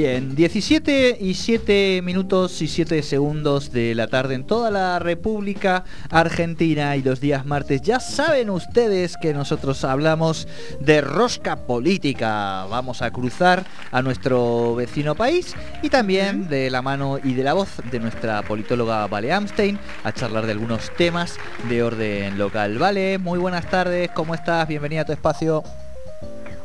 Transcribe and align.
Bien, 0.00 0.34
17 0.34 1.18
y 1.20 1.34
7 1.34 2.00
minutos 2.02 2.62
y 2.62 2.68
7 2.68 3.02
segundos 3.02 3.70
de 3.70 3.94
la 3.94 4.06
tarde 4.06 4.34
en 4.34 4.46
toda 4.46 4.70
la 4.70 4.98
República 4.98 5.84
Argentina 6.08 6.96
y 6.96 7.02
los 7.02 7.20
días 7.20 7.44
martes. 7.44 7.82
Ya 7.82 8.00
saben 8.00 8.48
ustedes 8.48 9.18
que 9.18 9.34
nosotros 9.34 9.84
hablamos 9.84 10.48
de 10.80 11.02
rosca 11.02 11.66
política. 11.66 12.64
Vamos 12.70 13.02
a 13.02 13.10
cruzar 13.10 13.66
a 13.92 14.00
nuestro 14.00 14.74
vecino 14.74 15.14
país 15.14 15.54
y 15.82 15.90
también 15.90 16.48
de 16.48 16.70
la 16.70 16.80
mano 16.80 17.18
y 17.22 17.34
de 17.34 17.44
la 17.44 17.52
voz 17.52 17.68
de 17.90 18.00
nuestra 18.00 18.40
politóloga 18.40 19.06
Vale 19.06 19.34
Amstein 19.34 19.78
a 20.02 20.12
charlar 20.12 20.46
de 20.46 20.52
algunos 20.52 20.90
temas 20.96 21.36
de 21.68 21.82
orden 21.82 22.38
local. 22.38 22.78
Vale, 22.78 23.18
muy 23.18 23.38
buenas 23.38 23.68
tardes, 23.68 24.10
¿cómo 24.14 24.34
estás? 24.34 24.66
Bienvenida 24.66 25.02
a 25.02 25.04
tu 25.04 25.12
espacio. 25.12 25.62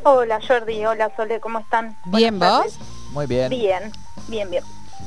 Hola 0.04 0.40
Jordi, 0.40 0.86
hola 0.86 1.10
Sole, 1.14 1.38
¿cómo 1.38 1.58
están? 1.58 1.98
Bien, 2.06 2.38
¿vos? 2.38 2.78
Muy 3.16 3.24
bien. 3.24 3.48
Bien, 3.48 3.90
bien, 4.28 4.50
bien. 4.50 4.62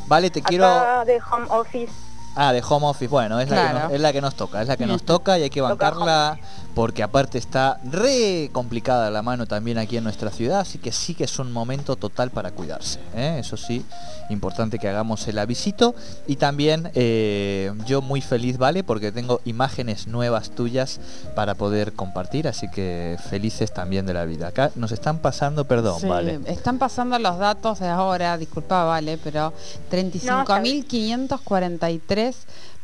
Vale, 0.08 0.32
te 0.32 0.42
quiero... 0.42 0.66
de 1.06 1.22
home 1.32 1.46
office. 1.50 1.94
Ah, 2.36 2.52
de 2.52 2.64
home 2.68 2.88
office, 2.88 3.08
bueno, 3.08 3.40
es, 3.40 3.52
la, 3.52 3.68
que 3.68 3.74
nos, 3.74 3.92
es 3.92 4.02
la 4.02 4.14
que 4.14 4.22
nos 4.22 4.36
toca, 4.36 4.62
es 4.64 4.68
la 4.68 4.78
que 4.78 4.88
nos 4.88 5.04
toca 5.04 5.38
y 5.38 5.44
hay 5.44 5.50
que 5.52 5.62
bancarla 5.62 6.40
porque 6.76 7.04
aparte 7.04 7.38
está 7.38 7.80
re 7.84 8.50
complicada 8.52 9.12
la 9.12 9.22
mano 9.22 9.46
también 9.46 9.78
aquí 9.78 9.98
en 9.98 10.04
nuestra 10.04 10.32
ciudad, 10.32 10.62
así 10.62 10.78
que 10.78 10.92
sí 10.92 11.16
que 11.16 11.26
es 11.26 11.40
un 11.40 11.52
momento 11.52 11.96
total 11.96 12.32
para 12.32 12.52
cuidarse. 12.52 13.00
¿eh? 13.16 13.38
Eso 13.40 13.58
sí, 13.58 13.86
importante 14.30 14.80
que 14.80 14.88
hagamos 14.88 15.28
el 15.28 15.40
avisito. 15.40 15.96
Y 16.28 16.38
también 16.38 16.92
eh, 16.94 17.74
yo 17.86 18.02
muy 18.02 18.22
feliz, 18.22 18.58
¿vale? 18.58 18.84
Porque 18.84 19.12
tengo 19.12 19.42
imágenes 19.46 20.08
nuevas 20.08 20.52
tuyas 20.52 21.00
para 21.36 21.56
poder 21.56 21.94
compartir, 21.94 22.48
así 22.48 22.70
que 22.70 23.18
felices 23.30 23.74
también 23.74 24.06
de 24.06 24.14
la 24.14 24.26
vida. 24.26 24.48
Acá 24.48 24.72
nos 24.76 24.92
están 24.92 25.20
pasando, 25.20 25.66
perdón, 25.66 26.02
¿vale? 26.08 26.40
Están 26.46 26.78
pasando 26.78 27.18
los 27.20 27.38
datos 27.38 27.80
de 27.80 27.88
ahora, 27.88 28.38
disculpa, 28.38 28.84
¿vale? 28.84 29.18
Pero 29.18 29.54
35.543 29.92 32.36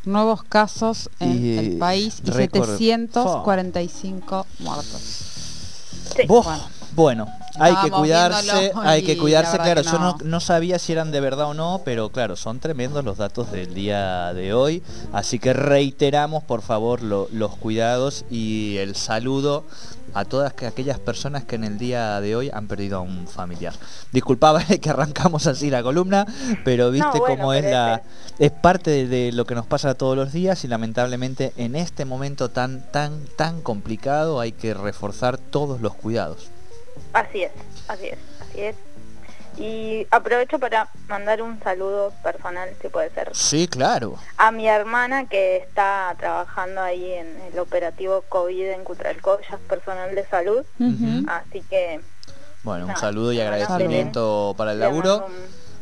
nuevos 0.05 0.43
casos 0.43 1.09
en 1.19 1.59
el 1.59 1.77
país 1.77 2.21
y 2.23 2.31
745 2.31 4.45
muertos. 4.59 5.25
Bueno, 6.95 7.27
hay 7.59 7.75
que 7.83 7.91
cuidarse, 7.91 8.71
hay 8.75 9.03
que 9.03 9.17
cuidarse, 9.17 9.57
claro, 9.57 9.81
yo 9.81 10.17
no. 10.23 10.39
sabía 10.39 10.79
si 10.79 10.93
eran 10.93 11.11
de 11.11 11.19
verdad 11.19 11.47
o 11.47 11.53
no, 11.53 11.81
pero 11.83 12.09
claro, 12.09 12.37
son 12.37 12.59
tremendos 12.59 13.03
los 13.03 13.17
datos 13.17 13.51
del 13.51 13.73
día 13.73 14.33
de 14.33 14.53
hoy, 14.53 14.81
así 15.11 15.39
que 15.39 15.51
reiteramos 15.51 16.43
por 16.43 16.61
favor 16.61 17.01
los 17.01 17.55
cuidados 17.57 18.23
y 18.29 18.77
el 18.77 18.95
saludo 18.95 19.65
a 20.15 20.25
todas 20.25 20.53
aquellas 20.63 20.97
personas 20.97 21.43
que 21.43 21.55
en 21.55 21.65
el 21.65 21.77
día 21.77 22.19
de 22.21 22.35
hoy 22.35 22.49
han 22.51 22.67
perdido 22.67 22.97
a 22.97 23.01
un 23.01 23.27
familiar. 23.27 23.73
Disculpaba 24.11 24.63
que 24.81 24.89
arrancamos 24.89 25.45
así 25.45 25.69
la 25.69 25.83
columna, 25.83 26.25
pero 26.63 26.89
viste 26.89 27.19
cómo 27.19 27.53
es 27.53 27.65
la 27.65 28.01
es 28.39 28.51
parte 28.51 29.07
de, 29.07 29.31
lo 29.31 29.45
que 29.45 29.55
nos 29.55 29.65
pasa 29.65 29.93
todos 29.93 30.15
los 30.15 30.33
días 30.33 30.63
y 30.63 30.67
lamentablemente 30.67 31.53
en 31.57 31.75
este 31.75 32.05
momento 32.05 32.49
tan 32.49 32.81
tan 32.91 33.25
tan 33.37 33.61
complicado 33.61 34.39
hay 34.39 34.53
que 34.53 34.73
reforzar 34.73 35.37
todos 35.37 35.81
los 35.81 35.93
cuidados. 35.95 36.49
Así 37.13 37.43
es, 37.43 37.51
así 37.87 38.07
es, 38.07 38.17
así 38.41 38.61
es. 38.61 38.75
Y 39.57 40.05
aprovecho 40.11 40.59
para 40.59 40.89
mandar 41.07 41.41
un 41.41 41.61
saludo 41.61 42.13
personal, 42.23 42.69
si 42.81 42.89
puede 42.89 43.09
ser. 43.11 43.29
Sí, 43.33 43.67
claro. 43.67 44.15
A 44.37 44.51
mi 44.51 44.67
hermana 44.67 45.27
que 45.29 45.57
está 45.57 46.13
trabajando 46.17 46.81
ahí 46.81 47.13
en 47.13 47.27
el 47.51 47.59
operativo 47.59 48.23
COVID 48.27 48.69
en 48.71 48.83
Cutralco, 48.83 49.39
ella 49.39 49.55
es 49.55 49.67
personal 49.67 50.13
de 50.13 50.25
salud. 50.27 50.65
Así 51.27 51.61
que... 51.69 52.01
Bueno, 52.63 52.87
un 52.87 52.97
saludo 52.97 53.31
y 53.31 53.39
agradecimiento 53.39 54.55
para 54.57 54.71
el 54.73 54.79
laburo 54.79 55.27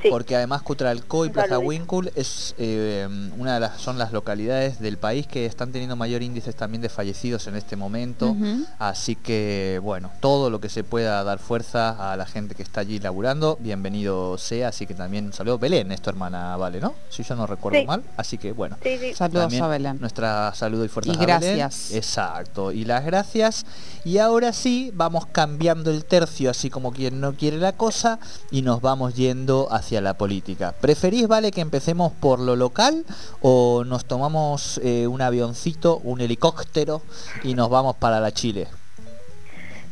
porque 0.10 0.36
además 0.36 0.62
Cutralcó 0.62 1.26
y 1.26 1.30
Plaza 1.30 1.60
Winkle 1.60 2.12
es 2.16 2.56
eh, 2.58 3.08
una 3.38 3.56
de 3.56 3.60
las 3.60 3.82
son 3.82 3.98
las 3.98 4.12
localidades 4.12 4.80
del 4.80 4.98
país 4.98 5.28
que 5.28 5.46
están 5.46 5.72
teniendo 5.72 5.96
mayor 5.96 6.22
índice 6.22 6.54
también 6.54 6.82
de 6.82 6.90
fallecidos 6.90 7.48
en 7.48 7.56
este 7.56 7.76
momento. 7.76 8.36
Así 8.80 9.16
que 9.16 9.80
bueno 9.84 10.12
todo 10.20 10.50
lo 10.50 10.60
que 10.60 10.70
se 10.70 10.84
pueda 10.84 11.24
dar 11.24 11.40
fuerza 11.40 12.12
a 12.12 12.18
la 12.18 12.26
gente 12.26 12.56
que 12.56 12.64
está 12.64 12.82
allí 12.82 13.00
laburando 13.00 13.58
bienvenido 13.60 14.38
sea. 14.38 14.70
Así 14.70 14.86
que 14.86 14.94
también 14.94 15.26
un 15.26 15.34
saludo. 15.34 15.58
Belén 15.58 15.92
es 15.92 16.02
tu 16.02 16.10
hermana 16.10 16.56
vale 16.58 16.80
no 16.80 16.94
si 17.10 17.24
yo 17.24 17.36
no 17.36 17.48
recuerdo 17.48 17.84
mal. 17.86 18.04
Así 18.18 18.38
que 18.38 18.52
bueno 18.52 18.78
saludos 19.16 19.54
a 19.54 19.68
Belén. 19.68 20.00
nuestra 20.00 20.54
saludo 20.56 20.86
y 20.86 20.88
fuerza 20.88 21.14
y 21.14 21.18
gracias. 21.18 21.92
Exacto. 21.92 22.72
Y 22.72 22.86
las 22.86 23.06
gracias. 23.06 23.66
Y 24.06 24.18
ahora 24.18 24.54
sí 24.54 24.92
vamos 24.94 25.26
cambiando 25.28 25.92
el 25.92 26.06
tercio 26.06 26.50
así 26.50 26.70
como 26.70 26.92
quien 26.92 27.20
no 27.22 27.34
quiere 27.34 27.58
la 27.58 27.74
cosa 27.74 28.20
y 28.52 28.62
nos 28.62 28.82
vamos 28.82 29.16
yendo 29.16 29.68
hacia 29.72 29.93
la 30.02 30.16
política. 30.16 30.74
¿Preferís, 30.80 31.28
vale, 31.28 31.52
que 31.52 31.62
empecemos 31.62 32.12
por 32.12 32.40
lo 32.40 32.56
local 32.56 33.06
o 33.42 33.84
nos 33.86 34.06
tomamos 34.06 34.80
eh, 34.84 35.08
un 35.08 35.22
avioncito, 35.22 35.98
un 36.04 36.22
helicóptero 36.22 37.02
y 37.44 37.54
nos 37.56 37.70
vamos 37.70 37.96
para 37.96 38.20
la 38.20 38.32
Chile? 38.32 38.68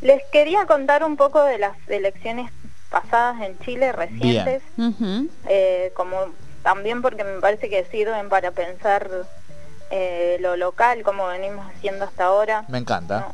Les 0.02 0.22
quería 0.32 0.66
contar 0.66 1.04
un 1.04 1.16
poco 1.16 1.44
de 1.44 1.60
las 1.60 1.78
elecciones 1.88 2.52
pasadas 2.90 3.42
en 3.42 3.58
Chile, 3.60 3.92
recientes, 3.92 4.64
eh, 5.48 5.92
como 5.96 6.18
también 6.64 7.02
porque 7.02 7.24
me 7.24 7.40
parece 7.40 7.70
que 7.70 7.86
sirven 7.86 8.30
para 8.30 8.52
pensar 8.52 9.10
eh, 9.90 10.38
lo 10.40 10.58
local, 10.58 11.04
como 11.04 11.28
venimos 11.28 11.66
haciendo 11.68 12.06
hasta 12.06 12.26
ahora. 12.26 12.66
Me 12.68 12.78
encanta. 12.78 13.34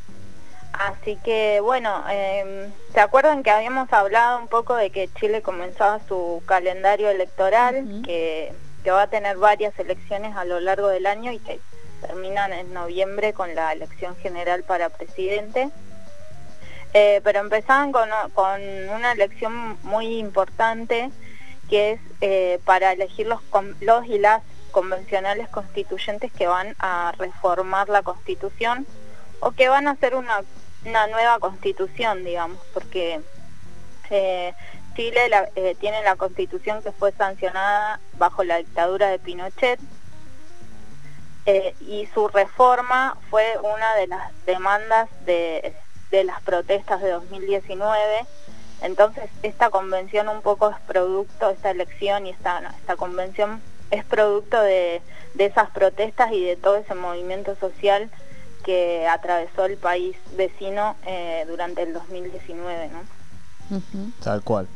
Así 0.78 1.16
que 1.24 1.60
bueno, 1.60 2.04
eh, 2.10 2.70
¿se 2.94 3.00
acuerdan 3.00 3.42
que 3.42 3.50
habíamos 3.50 3.92
hablado 3.92 4.40
un 4.40 4.48
poco 4.48 4.76
de 4.76 4.92
que 4.92 5.10
Chile 5.20 5.42
comenzaba 5.42 6.00
su 6.08 6.44
calendario 6.46 7.10
electoral, 7.10 8.02
que, 8.04 8.54
va 8.88 9.02
a 9.02 9.08
tener 9.08 9.36
varias 9.36 9.78
elecciones 9.80 10.34
a 10.38 10.46
lo 10.46 10.62
largo 10.62 10.88
del 10.88 11.08
año 11.08 11.34
y 11.34 11.40
que 11.40 11.60
terminan 12.00 12.54
en 12.54 12.74
noviembre 12.74 13.34
con 13.34 13.54
la 13.54 13.74
elección 13.74 14.16
general 14.18 14.64
para 14.64 14.88
presidente? 14.88 15.70
Eh, 16.94 17.20
pero 17.24 17.42
empezaban 17.42 17.92
con, 17.92 18.10
una 18.96 19.12
elección 19.12 19.78
muy 19.84 20.20
importante 20.20 21.12
que 21.70 21.94
es 21.94 22.00
eh, 22.22 22.60
para 22.64 22.94
elegir 22.94 23.28
los, 23.28 23.42
los 23.82 24.06
y 24.06 24.20
las 24.20 24.42
convencionales 24.72 25.50
constituyentes 25.50 26.32
que 26.32 26.48
van 26.48 26.76
a 26.80 27.12
reformar 27.18 27.90
la 27.90 28.04
constitución 28.04 28.86
o 29.42 29.52
que 29.52 29.68
van 29.68 29.88
a 29.88 29.92
hacer 29.92 30.16
una 30.16 30.44
una 30.88 31.08
nueva 31.08 31.40
constitución, 31.40 32.24
digamos, 32.24 32.60
porque 32.74 33.20
eh, 34.10 34.54
Chile 34.96 35.30
eh, 35.56 35.76
tiene 35.80 36.02
la 36.04 36.16
constitución 36.16 36.82
que 36.82 36.92
fue 36.92 37.12
sancionada 37.12 38.00
bajo 38.18 38.44
la 38.44 38.58
dictadura 38.58 39.10
de 39.10 39.20
Pinochet 39.20 39.80
eh, 41.46 41.76
y 41.82 42.08
su 42.08 42.28
reforma 42.30 43.18
fue 43.30 43.46
una 43.62 43.96
de 43.96 44.08
las 44.08 44.32
demandas 44.46 45.10
de, 45.26 45.76
las 46.12 46.42
protestas 46.42 47.02
de 47.02 47.12
2019. 47.12 48.26
Entonces 48.82 49.30
esta 49.44 49.70
convención 49.70 50.30
un 50.30 50.42
poco 50.42 50.70
es 50.70 50.80
producto, 50.88 51.50
esta 51.50 51.72
elección 51.72 52.28
y 52.28 52.32
esta, 52.32 52.74
esta 52.80 52.96
convención 52.96 53.62
es 53.92 54.04
producto 54.06 54.62
de 54.62 55.02
esas 55.38 55.70
protestas 55.72 56.32
y 56.32 56.44
de 56.44 56.56
todo 56.56 56.78
ese 56.78 56.96
movimiento 56.96 57.56
social 57.56 58.10
que 58.68 59.08
atravesó 59.08 59.64
el 59.64 59.78
país 59.78 60.18
vecino 60.36 60.98
eh, 61.06 61.46
durante 61.48 61.84
el 61.84 61.94
2019, 61.94 62.90
¿no? 62.90 63.82
Tal 64.22 64.44
cual. 64.44 64.68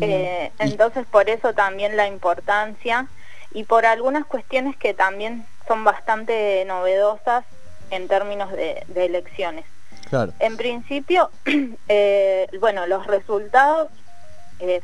Eh, 0.00 0.52
entonces 0.60 1.04
por 1.10 1.28
eso 1.28 1.52
también 1.52 1.96
la 1.96 2.06
importancia 2.06 3.08
y 3.52 3.64
por 3.64 3.84
algunas 3.84 4.24
cuestiones 4.26 4.76
que 4.76 4.94
también 4.94 5.44
son 5.66 5.82
bastante 5.82 6.64
novedosas 6.66 7.44
en 7.90 8.06
términos 8.06 8.52
de, 8.52 8.84
elecciones. 8.94 9.64
Claro. 10.08 10.32
En 10.38 10.56
principio, 10.56 11.32
eh, 11.88 12.46
bueno, 12.60 12.86
los 12.86 13.08
resultados 13.08 13.88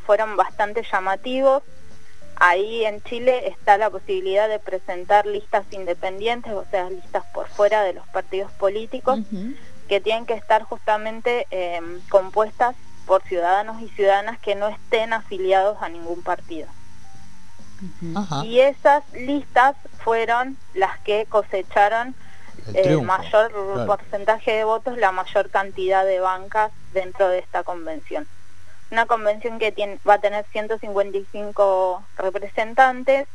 fueron 0.05 0.35
bastante 0.37 0.83
llamativos. 0.91 1.63
Ahí 2.39 2.85
en 2.85 3.03
Chile 3.03 3.49
está 3.49 3.79
la 3.79 3.89
posibilidad 3.89 4.49
de 4.49 4.59
presentar 4.59 5.25
listas 5.25 5.65
independientes, 5.71 6.53
o 6.53 6.65
sea, 6.71 6.91
listas 6.91 7.25
por 7.33 7.49
fuera 7.49 7.83
de 7.83 7.95
los 7.95 8.07
partidos 8.09 8.53
políticos, 8.53 9.21
que 9.89 10.01
tienen 10.01 10.27
que 10.27 10.35
estar 10.35 10.63
justamente 10.65 11.47
eh, 11.51 11.81
compuestas 12.11 12.77
por 13.07 13.23
ciudadanos 13.23 13.81
y 13.81 13.89
ciudadanas 13.89 14.39
que 14.39 14.55
no 14.55 14.69
estén 14.69 15.13
afiliados 15.13 15.81
a 15.81 15.89
ningún 15.89 16.23
partido. 16.23 16.69
Y 18.45 18.61
esas 18.61 19.03
listas 19.13 19.77
fueron 19.99 20.59
las 20.75 20.99
que 21.01 21.27
cosecharon 21.27 22.15
el, 22.75 23.01
mayor 23.03 23.53
porcentaje 23.87 24.53
de 24.53 24.65
votos, 24.65 24.99
la 24.99 25.13
mayor 25.13 25.51
cantidad 25.51 26.05
de 26.05 26.21
bancas 26.21 26.73
dentro 26.93 27.29
de 27.29 27.39
esta 27.39 27.63
convención 27.63 28.27
una 28.91 29.07
convención 29.07 29.59
que 29.59 29.73
tiene, 29.73 29.99
va 30.09 30.15
a 30.15 30.21
tener 30.21 30.47
155 30.53 32.07
representantes, 32.17 33.27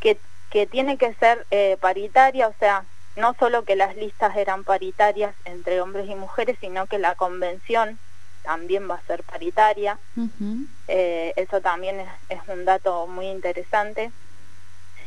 que, 0.00 0.18
que 0.50 0.66
tiene 0.66 0.96
que 0.96 1.14
ser 1.14 1.46
eh, 1.50 1.76
paritaria, 1.80 2.48
o 2.48 2.54
sea, 2.58 2.84
no 3.16 3.34
solo 3.38 3.64
que 3.64 3.76
las 3.76 3.96
listas 3.96 4.36
eran 4.36 4.64
paritarias 4.64 5.34
entre 5.44 5.80
hombres 5.80 6.08
y 6.08 6.14
mujeres, 6.14 6.56
sino 6.60 6.86
que 6.86 6.98
la 6.98 7.14
convención 7.16 7.98
también 8.42 8.88
va 8.88 8.94
a 8.94 9.02
ser 9.02 9.22
paritaria. 9.24 9.98
Eh, 10.86 11.34
eso 11.36 11.60
también 11.60 12.00
es, 12.28 12.40
un 12.48 12.64
dato 12.64 13.06
muy 13.06 13.26
interesante. 13.26 14.10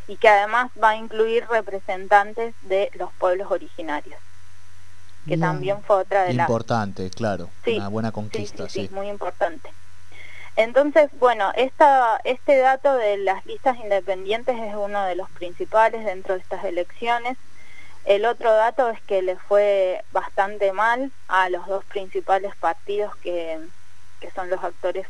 Y 0.07 0.17
que 0.17 0.27
además 0.27 0.71
va 0.81 0.89
a 0.89 0.95
incluir 0.97 1.47
representantes 1.49 2.53
de 2.61 2.91
los 2.95 3.11
pueblos 3.13 3.49
originarios, 3.49 4.19
que 5.27 5.37
también 5.37 5.81
fue 5.83 5.97
otra 5.97 6.23
de 6.23 6.33
las... 6.33 6.47
Importante, 6.47 7.09
claro, 7.09 7.49
una 7.65 7.87
buena 7.87 8.11
conquista, 8.11 8.67
sí, 8.69 8.89
muy 8.91 9.07
importante. 9.07 9.69
Entonces, 10.55 11.09
bueno, 11.19 11.51
esta, 11.55 12.19
este 12.23 12.57
dato 12.57 12.95
de 12.95 13.17
las 13.17 13.45
listas 13.45 13.77
independientes 13.79 14.59
es 14.59 14.75
uno 14.75 15.05
de 15.05 15.15
los 15.15 15.29
principales 15.29 16.03
dentro 16.03 16.35
de 16.35 16.41
estas 16.41 16.63
elecciones. 16.65 17.37
El 18.03 18.25
otro 18.25 18.51
dato 18.51 18.89
es 18.89 18.99
que 19.01 19.21
le 19.21 19.37
fue 19.37 20.03
bastante 20.11 20.73
mal 20.73 21.11
a 21.27 21.49
los 21.49 21.65
dos 21.67 21.85
principales 21.85 22.55
partidos 22.55 23.15
que, 23.17 23.59
son 24.35 24.49
los 24.49 24.63
actores 24.63 25.07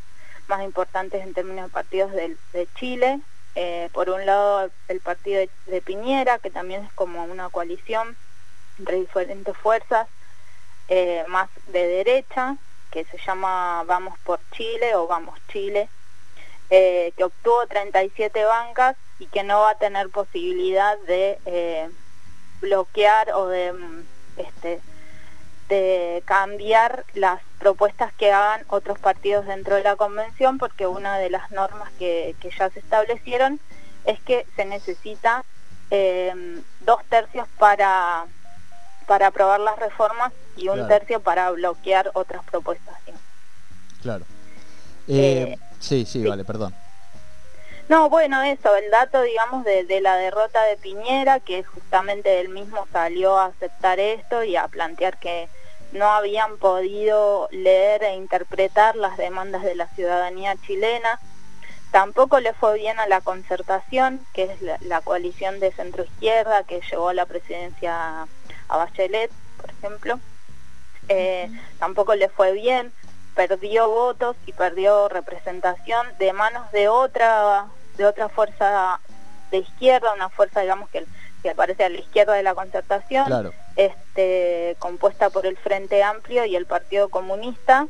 más 0.47 0.61
importantes 0.63 1.23
en 1.23 1.33
términos 1.33 1.65
de 1.65 1.71
partidos 1.71 2.11
de, 2.11 2.67
Chile. 2.75 3.19
Eh, 3.55 3.89
por 3.93 4.09
un 4.09 4.25
lado, 4.25 4.69
el 4.87 4.99
partido 4.99 5.41
de, 5.67 5.81
Piñera, 5.81 6.39
que 6.39 6.51
también 6.51 6.83
es 6.83 6.93
como 6.93 7.23
una 7.23 7.49
coalición 7.49 8.15
entre 8.79 8.97
diferentes 8.97 9.55
fuerzas, 9.57 10.07
eh, 10.87 11.23
más 11.29 11.49
de 11.67 11.87
derecha, 11.87 12.57
que 12.91 13.05
se 13.05 13.17
llama 13.25 13.83
Vamos 13.85 14.19
por 14.25 14.41
Chile 14.51 14.93
o 14.95 15.07
Vamos 15.07 15.39
Chile, 15.49 15.87
eh, 16.69 17.13
que 17.15 17.23
obtuvo 17.23 17.65
37 17.67 18.43
bancas 18.43 18.97
y 19.17 19.27
que 19.27 19.43
no 19.43 19.61
va 19.61 19.69
a 19.71 19.77
tener 19.77 20.09
posibilidad 20.09 20.97
de 21.07 21.39
eh, 21.45 21.89
bloquear 22.59 23.31
o 23.31 23.47
de, 23.47 23.71
mm, 23.71 24.03
este, 24.35 24.81
de 25.69 26.23
cambiar 26.25 27.05
las 27.13 27.41
propuestas 27.59 28.11
que 28.13 28.33
hagan 28.33 28.65
otros 28.67 28.99
partidos 28.99 29.45
dentro 29.45 29.75
de 29.75 29.83
la 29.83 29.95
convención, 29.95 30.57
porque 30.57 30.87
una 30.87 31.17
de 31.19 31.29
las 31.29 31.51
normas 31.51 31.89
que, 31.99 32.35
ya 32.59 32.69
se 32.69 32.79
establecieron 32.79 33.61
es 34.03 34.19
que 34.21 34.45
se 34.57 34.65
necesita 34.65 35.45
dos 36.81 37.03
tercios 37.09 37.47
para 37.57 38.25
para 39.11 39.27
aprobar 39.27 39.59
las 39.59 39.77
reformas 39.77 40.31
y 40.55 40.69
un 40.69 40.87
tercio 40.87 41.19
para 41.19 41.51
bloquear 41.51 42.11
otras 42.13 42.45
propuestas. 42.45 42.95
Claro. 44.01 44.23
Eh, 45.05 45.49
eh, 45.49 45.59
sí, 45.81 46.05
sí, 46.05 46.25
vale, 46.25 46.45
perdón. 46.45 46.73
No, 47.89 48.09
bueno, 48.09 48.41
eso, 48.41 48.73
el 48.73 48.89
dato, 48.89 49.21
digamos, 49.21 49.65
de, 49.65 49.99
la 49.99 50.15
derrota 50.15 50.63
de 50.63 50.77
Piñera, 50.77 51.41
que 51.41 51.61
justamente 51.61 52.39
él 52.39 52.47
mismo 52.47 52.87
salió 52.93 53.37
a 53.37 53.47
aceptar 53.47 53.99
esto 53.99 54.45
y 54.45 54.55
a 54.55 54.69
plantear 54.69 55.17
que 55.17 55.49
no 55.91 56.09
habían 56.09 56.55
podido 56.55 57.49
leer 57.51 58.03
e 58.03 58.15
interpretar 58.15 58.95
las 58.95 59.17
demandas 59.17 59.63
de 59.63 59.75
la 59.75 59.87
ciudadanía 59.87 60.55
chilena. 60.65 61.19
Tampoco 61.91 62.39
le 62.39 62.53
fue 62.53 62.77
bien 62.77 62.97
a 62.97 63.07
la 63.07 63.19
concertación, 63.19 64.25
que 64.33 64.43
es 64.43 64.61
la, 64.61 64.77
la 64.79 65.01
coalición 65.01 65.59
de 65.59 65.73
centro 65.73 66.05
izquierda 66.05 66.63
que 66.63 66.79
llevó 66.89 67.09
a 67.09 67.13
la 67.13 67.25
presidencia 67.25 68.25
a 68.71 68.77
Bachelet, 68.77 69.29
por 69.59 69.69
ejemplo. 69.69 70.19
Eh, 71.09 71.51
tampoco 71.77 72.15
le 72.15 72.29
fue 72.29 72.53
bien, 72.53 72.91
perdió 73.35 73.89
votos 73.89 74.35
y 74.45 74.53
perdió 74.53 75.09
representación 75.09 76.07
de 76.17 76.31
manos 76.33 76.71
de 76.71 76.87
otra, 76.87 77.65
de 77.97 78.05
otra 78.05 78.29
fuerza 78.29 78.99
de 79.51 79.57
izquierda, 79.57 80.13
una 80.13 80.29
fuerza, 80.29 80.61
digamos, 80.61 80.89
que, 80.89 81.05
que 81.43 81.49
aparece 81.49 81.83
a 81.83 81.89
la 81.89 81.99
izquierda 81.99 82.33
de 82.33 82.43
la 82.43 82.55
concertación, 82.55 83.51
este, 83.75 84.77
compuesta 84.79 85.29
por 85.29 85.45
el 85.45 85.57
Frente 85.57 86.01
Amplio 86.01 86.45
y 86.45 86.55
el 86.55 86.65
Partido 86.65 87.09
Comunista, 87.09 87.87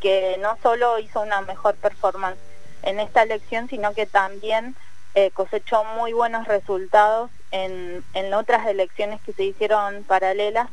que 0.00 0.38
no 0.40 0.56
solo 0.62 0.98
hizo 0.98 1.20
una 1.20 1.42
mejor 1.42 1.74
performance 1.74 2.38
en 2.82 3.00
esta 3.00 3.22
elección, 3.22 3.68
sino 3.68 3.92
que 3.92 4.06
también 4.06 4.74
eh, 5.14 5.30
cosechó 5.32 5.84
muy 5.84 6.14
buenos 6.14 6.48
resultados 6.48 7.30
en, 7.52 8.02
en 8.14 8.34
otras 8.34 8.66
elecciones 8.66 9.20
que 9.22 9.32
se 9.32 9.44
hicieron 9.44 10.02
paralelas 10.04 10.68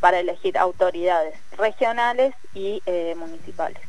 para 0.00 0.20
elegir 0.20 0.56
autoridades 0.56 1.34
regionales 1.56 2.34
y 2.54 2.82
eh, 2.86 3.14
municipales. 3.16 3.82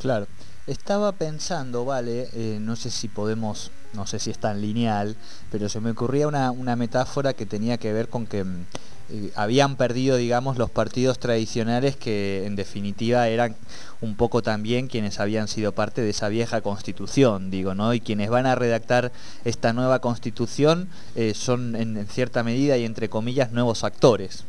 Claro. 0.00 0.26
Estaba 0.66 1.12
pensando, 1.12 1.84
vale, 1.84 2.28
eh, 2.32 2.56
no 2.58 2.74
sé 2.74 2.90
si 2.90 3.08
podemos, 3.08 3.70
no 3.92 4.06
sé 4.06 4.18
si 4.18 4.30
es 4.30 4.38
tan 4.38 4.62
lineal, 4.62 5.14
pero 5.52 5.68
se 5.68 5.78
me 5.78 5.90
ocurría 5.90 6.26
una, 6.26 6.50
una 6.50 6.74
metáfora 6.74 7.34
que 7.34 7.44
tenía 7.44 7.76
que 7.76 7.92
ver 7.92 8.08
con 8.08 8.26
que 8.26 8.44
mm, 8.44 8.64
eh, 9.10 9.30
habían 9.36 9.76
perdido, 9.76 10.16
digamos, 10.16 10.56
los 10.56 10.70
partidos 10.70 11.18
tradicionales 11.18 11.94
que 11.94 12.46
en 12.46 12.56
definitiva 12.56 13.28
eran 13.28 13.54
un 14.00 14.16
poco 14.16 14.42
también 14.42 14.88
quienes 14.88 15.20
habían 15.20 15.46
sido 15.46 15.72
parte 15.72 16.00
de 16.00 16.10
esa 16.10 16.28
vieja 16.28 16.62
constitución, 16.62 17.50
digo, 17.50 17.74
¿no? 17.74 17.92
Y 17.92 18.00
quienes 18.00 18.30
van 18.30 18.46
a 18.46 18.54
redactar 18.54 19.12
esta 19.44 19.74
nueva 19.74 19.98
constitución 19.98 20.88
eh, 21.16 21.34
son 21.34 21.76
en, 21.76 22.06
cierta 22.06 22.42
medida 22.42 22.78
y 22.78 22.84
entre 22.86 23.10
comillas 23.10 23.52
nuevos 23.52 23.84
actores. 23.84 24.44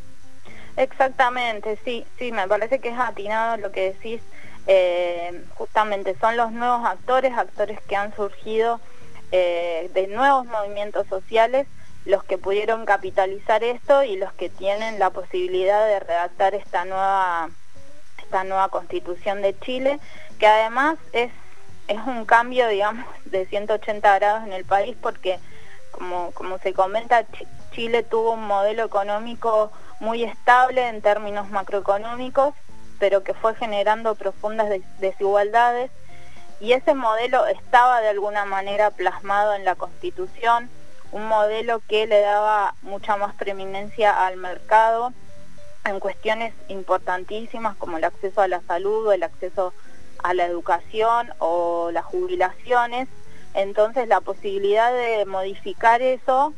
Exactamente, 0.78 1.78
sí, 1.84 2.06
sí, 2.18 2.32
me 2.32 2.48
parece 2.48 2.80
que 2.80 2.90
es 2.90 3.00
atinado 3.00 3.58
lo 3.58 3.72
que 3.72 3.94
decís. 3.94 4.22
Eh, 4.68 5.44
justamente 5.56 6.16
son 6.20 6.38
los 6.38 6.52
nuevos 6.52 6.86
actores, 6.88 7.34
actores 7.38 7.80
que 7.88 7.96
han 7.96 8.16
surgido 8.16 8.80
de 9.32 10.08
nuevos 10.14 10.46
movimientos 10.46 11.06
sociales 11.08 11.68
los 12.06 12.24
que 12.24 12.38
pudieron 12.38 12.86
capitalizar 12.86 13.64
esto 13.64 14.04
y 14.04 14.16
los 14.16 14.32
que 14.34 14.50
tienen 14.50 15.00
la 15.00 15.10
posibilidad 15.10 15.86
de 15.88 16.00
redactar 16.00 16.54
esta 16.54 16.86
nueva, 16.86 17.50
esta 18.24 18.44
nueva 18.44 18.70
constitución 18.70 19.42
de 19.42 19.58
Chile, 19.60 20.00
que 20.40 20.48
además 20.48 20.98
es, 21.14 21.32
es 21.88 22.00
un 22.06 22.26
cambio, 22.26 22.68
digamos, 22.68 23.06
de 23.26 23.46
180 23.48 24.20
grados 24.20 24.44
en 24.46 24.54
el 24.54 24.66
país 24.66 24.96
porque, 25.02 25.40
como, 25.92 26.32
como 26.32 26.60
se 26.60 26.74
comenta, 26.74 27.26
Chile 27.72 28.04
tuvo 28.04 28.34
un 28.34 28.46
modelo 28.46 28.86
económico 28.86 29.72
muy 30.00 30.24
estable 30.24 30.88
en 30.88 31.02
términos 31.02 31.50
macroeconómicos, 31.50 32.54
pero 33.00 33.24
que 33.24 33.34
fue 33.34 33.56
generando 33.56 34.16
profundas 34.16 34.70
desigualdades 35.00 35.92
y 36.60 36.74
ese 36.74 36.94
modelo 36.94 37.46
estaba 37.48 38.00
de 38.02 38.10
alguna 38.10 38.46
manera 38.46 38.92
plasmado 38.92 39.54
en 39.56 39.66
la 39.66 39.76
Constitución, 39.76 40.70
un 41.16 41.30
modelo 41.30 41.82
que 41.88 42.08
le 42.08 42.20
daba 42.20 42.76
mucha 42.82 43.16
más 43.16 43.34
preeminencia 43.36 44.28
al 44.28 44.36
mercado 44.36 45.14
en 45.86 46.02
cuestiones 46.02 46.54
importantísimas 46.68 47.78
como 47.78 47.96
el 47.96 48.04
acceso 48.04 48.42
a 48.42 48.50
la 48.50 48.60
salud 48.64 49.08
o 49.08 49.14
el 49.14 49.24
acceso 49.24 49.74
a 50.22 50.34
la 50.34 50.46
educación 50.46 51.30
o 51.40 51.90
las 51.94 52.04
jubilaciones. 52.04 53.08
Entonces 53.54 54.10
la 54.10 54.20
posibilidad 54.20 54.92
de 54.92 55.24
modificar 55.24 56.02
eso 56.02 56.54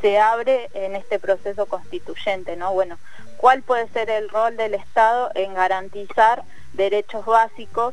se 0.00 0.20
abre 0.20 0.70
en 0.74 0.94
este 0.94 1.18
proceso 1.18 1.66
constituyente, 1.66 2.54
¿no? 2.54 2.72
Bueno, 2.72 2.98
¿cuál 3.38 3.62
puede 3.62 3.88
ser 3.88 4.08
el 4.08 4.28
rol 4.28 4.56
del 4.56 4.74
Estado 4.74 5.32
en 5.34 5.52
garantizar 5.54 6.44
derechos 6.74 7.26
básicos 7.26 7.92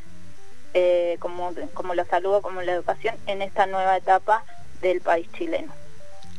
eh, 0.76 1.18
como, 1.20 1.54
como 1.74 1.96
la 1.96 2.06
salud 2.06 2.36
o 2.36 2.42
como 2.44 2.62
la 2.62 2.74
educación 2.74 3.16
en 3.26 3.42
esta 3.42 3.66
nueva 3.66 3.98
etapa 3.98 4.44
del 4.80 5.02
país 5.02 5.28
chileno? 5.32 5.74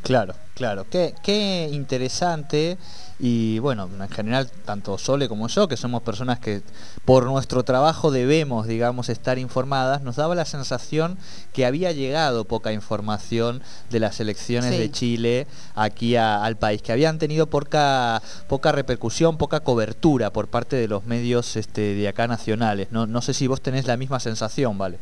Claro, 0.04 0.34
claro. 0.54 0.86
Qué, 0.90 1.14
qué 1.22 1.70
interesante. 1.72 2.76
Y 3.18 3.58
bueno, 3.60 3.88
en 3.98 4.08
general, 4.10 4.50
tanto 4.66 4.98
Sole 4.98 5.28
como 5.28 5.48
yo, 5.48 5.66
que 5.66 5.78
somos 5.78 6.02
personas 6.02 6.40
que 6.40 6.60
por 7.06 7.24
nuestro 7.24 7.62
trabajo 7.62 8.10
debemos, 8.10 8.66
digamos, 8.66 9.08
estar 9.08 9.38
informadas, 9.38 10.02
nos 10.02 10.16
daba 10.16 10.34
la 10.34 10.44
sensación 10.44 11.16
que 11.54 11.64
había 11.64 11.92
llegado 11.92 12.44
poca 12.44 12.72
información 12.72 13.62
de 13.88 14.00
las 14.00 14.20
elecciones 14.20 14.72
de 14.72 14.90
Chile 14.90 15.46
aquí 15.74 16.16
al 16.16 16.56
país, 16.56 16.82
que 16.82 16.92
habían 16.92 17.18
tenido 17.18 17.46
poca, 17.46 18.20
poca 18.46 18.72
repercusión, 18.72 19.38
poca 19.38 19.60
cobertura 19.60 20.30
por 20.30 20.48
parte 20.48 20.76
de 20.76 20.88
los 20.88 21.06
medios 21.06 21.56
este, 21.56 21.94
de 21.94 22.08
acá 22.08 22.26
nacionales. 22.26 22.88
No, 22.90 23.06
no 23.06 23.22
sé 23.22 23.32
si 23.32 23.46
vos 23.46 23.62
tenés 23.62 23.86
la 23.86 23.96
misma 23.96 24.20
sensación, 24.20 24.76
¿vale? 24.76 24.98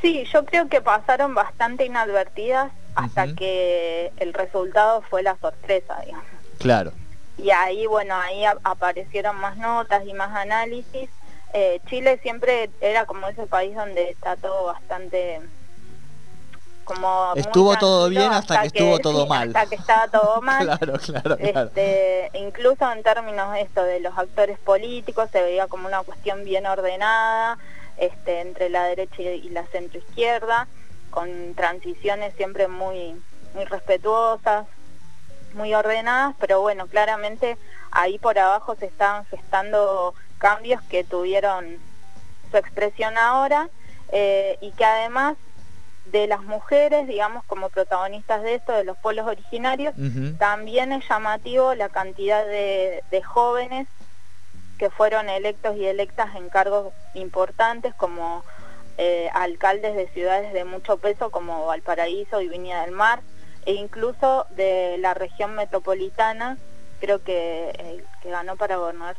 Sí, 0.00 0.24
yo 0.32 0.46
creo 0.46 0.68
que 0.68 0.80
pasaron 0.80 1.34
bastante 1.34 1.84
inadvertidas 1.84 2.72
hasta 2.94 3.34
que 3.34 4.12
el 4.18 4.32
resultado 4.34 5.02
fue 5.02 5.22
la 5.22 5.36
sorpresa, 5.38 6.00
digamos. 6.04 6.26
Claro. 6.58 6.92
Y 7.38 7.50
ahí, 7.50 7.86
bueno, 7.86 8.14
ahí 8.16 8.44
aparecieron 8.64 9.36
más 9.36 9.56
notas 9.56 10.06
y 10.06 10.12
más 10.12 10.34
análisis. 10.34 11.08
Eh, 11.52 11.80
Chile 11.88 12.18
siempre 12.22 12.70
era 12.80 13.06
como 13.06 13.26
ese 13.28 13.46
país 13.46 13.74
donde 13.74 14.10
está 14.10 14.36
todo 14.36 14.66
bastante 14.66 15.40
como 16.84 17.32
estuvo 17.36 17.76
todo 17.76 18.08
bien 18.08 18.32
hasta, 18.32 18.62
que, 18.62 18.66
estuvo 18.66 18.98
todo 18.98 19.26
mal 19.26 19.48
hasta 19.48 19.66
que 19.66 19.76
estaba 19.76 20.08
todo 20.08 20.40
mal 20.42 20.66
claro, 20.66 20.98
claro, 20.98 21.36
claro. 21.36 21.68
Este, 21.68 22.30
incluso 22.34 22.90
en 22.90 23.02
términos 23.04 23.56
esto 23.58 23.84
de 23.84 24.00
los 24.00 24.16
actores 24.18 24.58
políticos 24.58 25.28
se 25.30 25.40
veía 25.40 25.68
como 25.68 25.86
una 25.86 26.02
cuestión 26.02 26.44
bien 26.44 26.66
ordenada 26.66 27.58
este, 27.96 28.40
entre 28.40 28.70
la 28.70 28.84
derecha 28.84 29.22
y 29.22 29.48
la 29.50 29.64
centroizquierda 29.66 30.66
con 31.10 31.54
transiciones 31.54 32.34
siempre 32.34 32.68
muy, 32.68 33.20
muy 33.54 33.64
respetuosas, 33.64 34.66
muy 35.54 35.74
ordenadas, 35.74 36.34
pero 36.38 36.60
bueno, 36.60 36.86
claramente 36.86 37.56
ahí 37.90 38.18
por 38.18 38.38
abajo 38.38 38.76
se 38.76 38.86
estaban 38.86 39.24
gestando 39.26 40.14
cambios 40.38 40.80
que 40.82 41.04
tuvieron 41.04 41.78
su 42.50 42.56
expresión 42.56 43.16
ahora 43.18 43.68
eh, 44.12 44.58
y 44.60 44.72
que 44.72 44.84
además 44.84 45.36
de 46.06 46.26
las 46.26 46.42
mujeres, 46.42 47.06
digamos, 47.06 47.44
como 47.44 47.68
protagonistas 47.68 48.42
de 48.42 48.54
esto, 48.54 48.72
de 48.72 48.84
los 48.84 48.96
pueblos 48.98 49.26
originarios, 49.26 49.94
también 50.38 50.92
es 50.92 51.08
llamativo 51.08 51.74
la 51.74 51.88
cantidad 51.88 52.44
de, 52.44 53.22
jóvenes 53.24 53.86
que 54.78 54.90
fueron 54.90 55.28
electos 55.28 55.76
y 55.76 55.84
electas 55.86 56.34
en 56.34 56.48
cargos 56.48 56.92
importantes 57.14 57.94
como 57.94 58.42
eh, 59.02 59.30
alcaldes 59.32 59.96
de 59.96 60.08
ciudades 60.08 60.52
de 60.52 60.66
mucho 60.66 60.98
peso 60.98 61.30
como 61.30 61.64
Valparaíso 61.64 62.42
y 62.42 62.48
Viña 62.50 62.82
del 62.82 62.90
Mar, 62.90 63.22
e 63.64 63.72
incluso 63.72 64.44
de 64.50 64.98
la 64.98 65.14
región 65.14 65.54
metropolitana, 65.54 66.58
creo 67.00 67.24
que 67.24 67.70
el 67.70 68.04
que 68.20 68.28
ganó 68.28 68.56
para 68.56 68.76
gobernar 68.76 69.16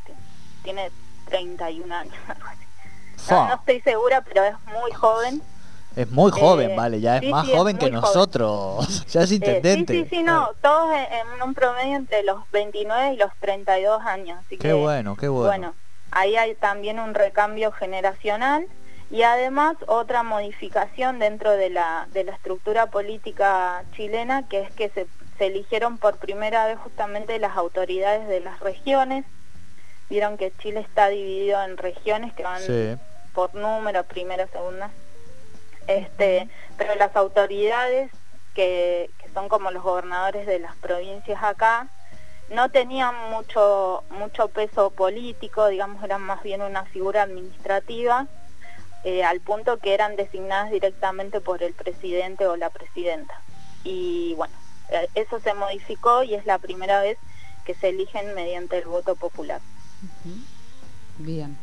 tiene 0.61 0.91
31 1.29 1.95
años. 1.95 2.13
no 3.31 3.55
estoy 3.55 3.81
segura, 3.81 4.21
pero 4.21 4.43
es 4.43 4.53
muy 4.65 4.91
joven. 4.91 5.41
Es 5.95 6.11
muy 6.11 6.29
joven, 6.29 6.69
eh, 6.69 6.75
vale, 6.75 7.01
ya 7.01 7.17
es 7.17 7.27
más 7.31 7.49
joven 7.49 7.79
que 7.79 7.89
nosotros. 7.89 9.03
ya 9.11 9.23
es 9.23 9.31
intendente. 9.31 9.93
sí, 9.93 10.03
sí, 10.03 10.17
sí, 10.17 10.23
no, 10.23 10.51
todos 10.61 10.93
en, 10.93 11.41
un 11.41 11.55
promedio 11.55 11.95
entre 11.95 12.21
los 12.21 12.49
29 12.51 13.13
y 13.13 13.17
los 13.17 13.31
32 13.39 13.99
años. 14.05 14.39
Así 14.45 14.59
qué 14.59 14.73
bueno, 14.73 15.15
qué 15.15 15.27
bueno. 15.27 15.47
Bueno, 15.47 15.73
ahí 16.11 16.35
hay 16.35 16.53
también 16.53 16.99
un 16.99 17.15
recambio 17.15 17.71
generacional 17.71 18.67
y 19.11 19.23
además 19.23 19.75
otra 19.87 20.23
modificación 20.23 21.19
dentro 21.19 21.51
de 21.51 21.69
la, 21.69 22.07
de 22.13 22.23
la 22.23 22.31
estructura 22.31 22.87
política 22.87 23.83
chilena, 23.93 24.47
que 24.47 24.61
es 24.61 24.71
que 24.71 24.89
se, 24.89 25.05
se 25.37 25.47
eligieron 25.47 25.97
por 25.97 26.17
primera 26.17 26.65
vez 26.65 26.77
justamente 26.79 27.37
las 27.37 27.57
autoridades 27.57 28.27
de 28.29 28.39
las 28.39 28.61
regiones. 28.61 29.25
Vieron 30.09 30.37
que 30.37 30.53
Chile 30.59 30.79
está 30.79 31.09
dividido 31.09 31.61
en 31.61 31.75
regiones 31.77 32.33
que 32.33 32.43
van 32.43 32.61
por 33.33 33.53
número, 33.53 34.03
primera, 34.05 34.47
segunda. 34.47 34.91
Este, 35.87 36.47
pero 36.77 36.95
las 36.95 37.13
autoridades 37.15 38.11
que, 38.53 39.09
son 39.33 39.49
como 39.49 39.71
los 39.71 39.83
gobernadores 39.83 40.45
de 40.45 40.59
las 40.59 40.75
provincias 40.77 41.41
acá, 41.43 41.87
no 42.49 42.69
tenían 42.69 43.15
mucho, 43.29 44.03
mucho 44.09 44.49
peso 44.49 44.89
político, 44.89 45.67
digamos, 45.67 46.03
eran 46.03 46.21
más 46.21 46.43
bien 46.43 46.61
una 46.61 46.83
figura 46.85 47.23
administrativa, 47.23 48.27
eh, 49.03 49.23
al 49.23 49.39
punto 49.39 49.77
que 49.77 49.93
eran 49.93 50.15
designadas 50.15 50.71
directamente 50.71 51.41
por 51.41 51.63
el 51.63 51.73
presidente 51.73 52.45
o 52.47 52.55
la 52.55 52.69
presidenta. 52.69 53.33
Y 53.83 54.33
bueno, 54.35 54.53
eh, 54.89 55.07
eso 55.15 55.39
se 55.39 55.53
modificó 55.53 56.23
y 56.23 56.35
es 56.35 56.45
la 56.45 56.59
primera 56.59 57.01
vez 57.01 57.17
que 57.65 57.73
se 57.73 57.89
eligen 57.89 58.33
mediante 58.35 58.77
el 58.77 58.85
voto 58.85 59.15
popular. 59.15 59.61
Bien. 61.17 61.57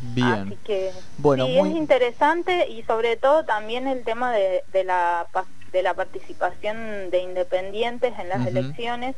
Bien. 0.00 0.26
Así 0.26 0.58
que 0.64 0.92
bueno, 1.18 1.46
sí, 1.46 1.58
es 1.58 1.66
interesante 1.68 2.68
y 2.68 2.82
sobre 2.82 3.16
todo 3.16 3.44
también 3.44 3.88
el 3.88 4.04
tema 4.04 4.30
de, 4.32 4.62
la, 4.84 5.26
de 5.72 5.82
la 5.82 5.94
participación 5.94 7.10
de 7.10 7.20
independientes 7.20 8.12
en 8.18 8.28
las 8.28 8.46
elecciones, 8.46 9.16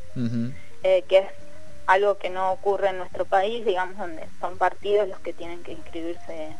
eh, 0.83 1.03
que 1.09 1.17
es 1.17 1.27
algo 1.85 2.17
que 2.17 2.29
no 2.29 2.53
ocurre 2.53 2.89
en 2.89 2.97
nuestro 2.97 3.25
país, 3.25 3.65
digamos, 3.65 3.97
donde 3.97 4.25
son 4.39 4.57
partidos 4.57 5.09
los 5.09 5.19
que 5.19 5.33
tienen 5.33 5.63
que 5.63 5.73
inscribirse 5.73 6.55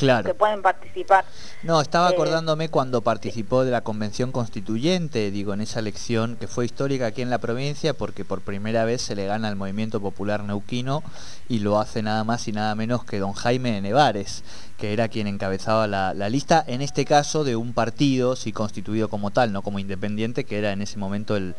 claro. 0.00 0.24
que 0.24 0.34
pueden 0.34 0.62
participar. 0.62 1.24
No, 1.62 1.80
estaba 1.80 2.10
eh, 2.10 2.14
acordándome 2.14 2.68
cuando 2.68 3.02
participó 3.02 3.64
de 3.64 3.70
la 3.70 3.82
convención 3.82 4.32
constituyente, 4.32 5.30
digo, 5.30 5.54
en 5.54 5.60
esa 5.60 5.80
elección 5.80 6.36
que 6.36 6.48
fue 6.48 6.64
histórica 6.64 7.06
aquí 7.06 7.22
en 7.22 7.30
la 7.30 7.38
provincia 7.38 7.94
porque 7.94 8.24
por 8.24 8.40
primera 8.40 8.84
vez 8.84 9.02
se 9.02 9.14
le 9.14 9.26
gana 9.26 9.48
al 9.48 9.56
movimiento 9.56 10.00
popular 10.00 10.42
neuquino 10.44 11.02
y 11.48 11.60
lo 11.60 11.78
hace 11.78 12.02
nada 12.02 12.24
más 12.24 12.48
y 12.48 12.52
nada 12.52 12.74
menos 12.74 13.04
que 13.04 13.18
don 13.18 13.32
Jaime 13.32 13.80
Nevares, 13.80 14.42
que 14.80 14.94
era 14.94 15.08
quien 15.08 15.26
encabezaba 15.26 15.86
la, 15.86 16.28
lista, 16.30 16.64
en 16.66 16.80
este 16.80 17.04
caso 17.04 17.44
de 17.44 17.54
un 17.54 17.74
partido, 17.74 18.34
sí 18.34 18.50
constituido 18.50 19.08
como 19.08 19.30
tal, 19.30 19.52
no 19.52 19.60
como 19.60 19.78
independiente, 19.78 20.44
que 20.44 20.58
era 20.58 20.72
en 20.72 20.80
ese 20.80 20.98
momento 20.98 21.36
el, 21.36 21.54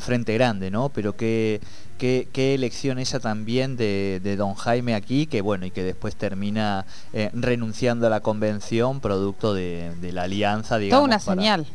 Frente 0.00 0.34
Grande, 0.34 0.72
¿no? 0.72 0.88
Pero 0.88 1.16
qué, 1.16 1.60
qué, 1.98 2.54
elección 2.54 2.98
esa 2.98 3.20
también 3.20 3.76
de, 3.76 4.34
don 4.36 4.54
Jaime 4.54 4.96
aquí, 4.96 5.26
que 5.26 5.40
bueno, 5.40 5.66
y 5.66 5.70
que 5.70 5.84
después 5.84 6.16
termina 6.16 6.84
eh, 7.12 7.30
renunciando 7.32 8.08
a 8.08 8.10
la 8.10 8.20
convención, 8.20 9.00
producto 9.00 9.54
de, 9.54 9.94
la 10.12 10.24
alianza, 10.24 10.76
digamos. 10.78 10.98
Toda 10.98 11.06
una 11.06 11.20
señal. 11.20 11.66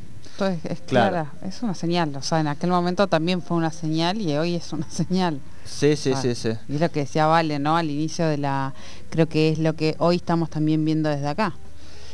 Es, 0.48 0.66
es 0.66 0.82
clara, 0.82 1.34
es 1.44 1.62
una 1.62 1.74
señal, 1.74 2.16
o 2.16 2.22
sea, 2.22 2.40
en 2.40 2.48
aquel 2.48 2.70
momento 2.70 3.08
también 3.08 3.42
fue 3.42 3.58
una 3.58 3.72
señal 3.72 4.22
y 4.22 4.36
hoy 4.38 4.56
es 4.56 4.72
una 4.74 4.90
señal. 4.90 5.40
Sí, 5.66 5.96
sí, 5.96 6.14
sí, 6.22 6.36
sí. 6.36 6.50
Y 6.68 6.76
es 6.76 6.82
lo 6.82 6.90
que 6.90 7.02
decía 7.02 7.28
Vale, 7.28 7.60
¿no? 7.60 7.78
Al 7.78 7.90
inicio 7.90 8.28
de 8.28 8.38
la... 8.38 8.74
Creo 9.10 9.28
que 9.28 9.50
es 9.50 9.60
lo 9.60 9.76
que 9.76 9.96
hoy 10.00 10.18
estamos 10.18 10.50
también 10.50 10.84
viendo 10.84 11.10
desde 11.10 11.28
acá. 11.28 11.54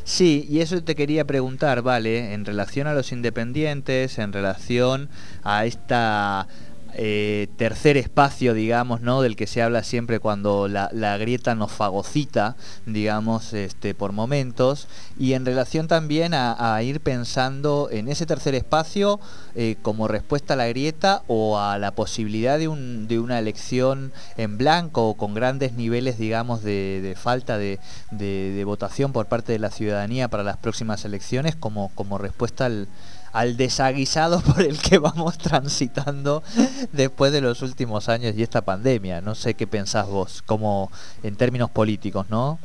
Sí, 0.04 0.46
y 0.50 0.60
eso 0.60 0.84
te 0.84 0.94
quería 0.94 1.26
preguntar, 1.26 1.82
Vale, 1.82 2.34
en 2.34 2.46
relación 2.46 2.86
a 2.86 2.94
los 2.94 3.12
independientes, 3.12 4.20
en 4.20 4.34
relación 4.34 5.10
a 5.44 5.66
esta 5.66 6.48
eh, 6.98 7.48
tercer 7.58 7.98
espacio, 7.98 8.54
digamos, 8.54 9.02
¿no? 9.02 9.22
Del 9.22 9.36
que 9.36 9.48
se 9.48 9.62
habla 9.62 9.84
siempre 9.84 10.20
cuando 10.20 10.70
la, 10.70 11.18
grieta 11.18 11.54
nos 11.54 11.74
fagocita, 11.74 12.56
digamos, 12.86 13.54
este, 13.54 13.94
por 13.94 14.14
momentos, 14.14 14.88
y 15.20 15.34
en 15.34 15.46
relación 15.46 15.90
también 15.90 16.34
a, 16.34 16.82
ir 16.82 17.02
pensando 17.02 17.90
en 17.92 18.08
ese 18.08 18.26
tercer 18.26 18.56
espacio 18.56 19.20
eh, 19.56 19.76
como 19.82 20.08
respuesta 20.08 20.54
a 20.54 20.58
la 20.58 20.68
grieta 20.68 21.24
o 21.28 21.60
a 21.60 21.78
la 21.80 21.92
posibilidad 21.92 22.58
de, 22.58 22.68
un, 22.68 23.08
de 23.08 23.20
una 23.20 23.40
elección 23.40 24.14
en 24.38 24.58
blanco 24.58 25.10
o 25.10 25.14
con 25.16 25.34
grandes 25.34 25.74
niveles, 25.74 26.18
digamos, 26.18 26.64
de, 26.64 27.16
falta 27.18 27.58
de, 27.58 27.80
de, 28.12 28.64
votación 28.66 29.12
por 29.12 29.26
parte 29.26 29.52
de 29.52 29.60
la 29.60 29.70
ciudadanía 29.70 30.30
para 30.30 30.44
las 30.44 30.58
próximas 30.58 31.04
elecciones 31.04 31.56
como, 31.56 31.92
como 31.96 32.18
respuesta 32.18 32.66
al 32.66 32.88
al 33.36 33.58
desaguisado 33.58 34.40
por 34.54 34.62
el 34.62 34.80
que 34.80 34.98
vamos 34.98 35.38
transitando 35.38 36.42
después 36.94 37.34
de 37.34 37.42
los 37.42 37.62
últimos 37.62 38.08
años 38.08 38.34
y 38.36 38.42
esta 38.42 38.62
pandemia. 38.62 39.20
No 39.20 39.36
sé 39.36 39.56
qué 39.56 39.68
pensás 39.68 40.08
vos, 40.08 40.42
como 40.42 40.90
en 41.22 41.36
términos 41.36 41.70
políticos, 41.70 42.28
¿no? 42.30 42.58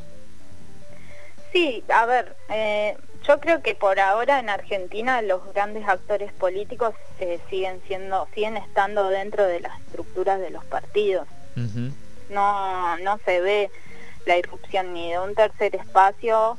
Sí, 1.52 1.82
a 1.92 2.06
ver, 2.06 2.36
eh, 2.50 2.96
yo 3.26 3.40
creo 3.40 3.62
que 3.62 3.74
por 3.74 3.98
ahora 3.98 4.38
en 4.38 4.48
Argentina 4.48 5.20
los 5.22 5.52
grandes 5.52 5.88
actores 5.88 6.32
políticos 6.32 6.94
eh, 7.18 7.40
siguen 7.50 7.82
siendo, 7.88 8.28
siguen 8.32 8.56
estando 8.56 9.08
dentro 9.08 9.44
de 9.44 9.58
las 9.58 9.76
estructuras 9.80 10.38
de 10.38 10.50
los 10.50 10.64
partidos. 10.64 11.26
No, 12.30 12.96
no 12.98 13.18
se 13.24 13.40
ve 13.40 13.70
la 14.24 14.38
irrupción 14.38 14.94
ni 14.94 15.10
de 15.10 15.18
un 15.18 15.34
tercer 15.34 15.74
espacio 15.74 16.56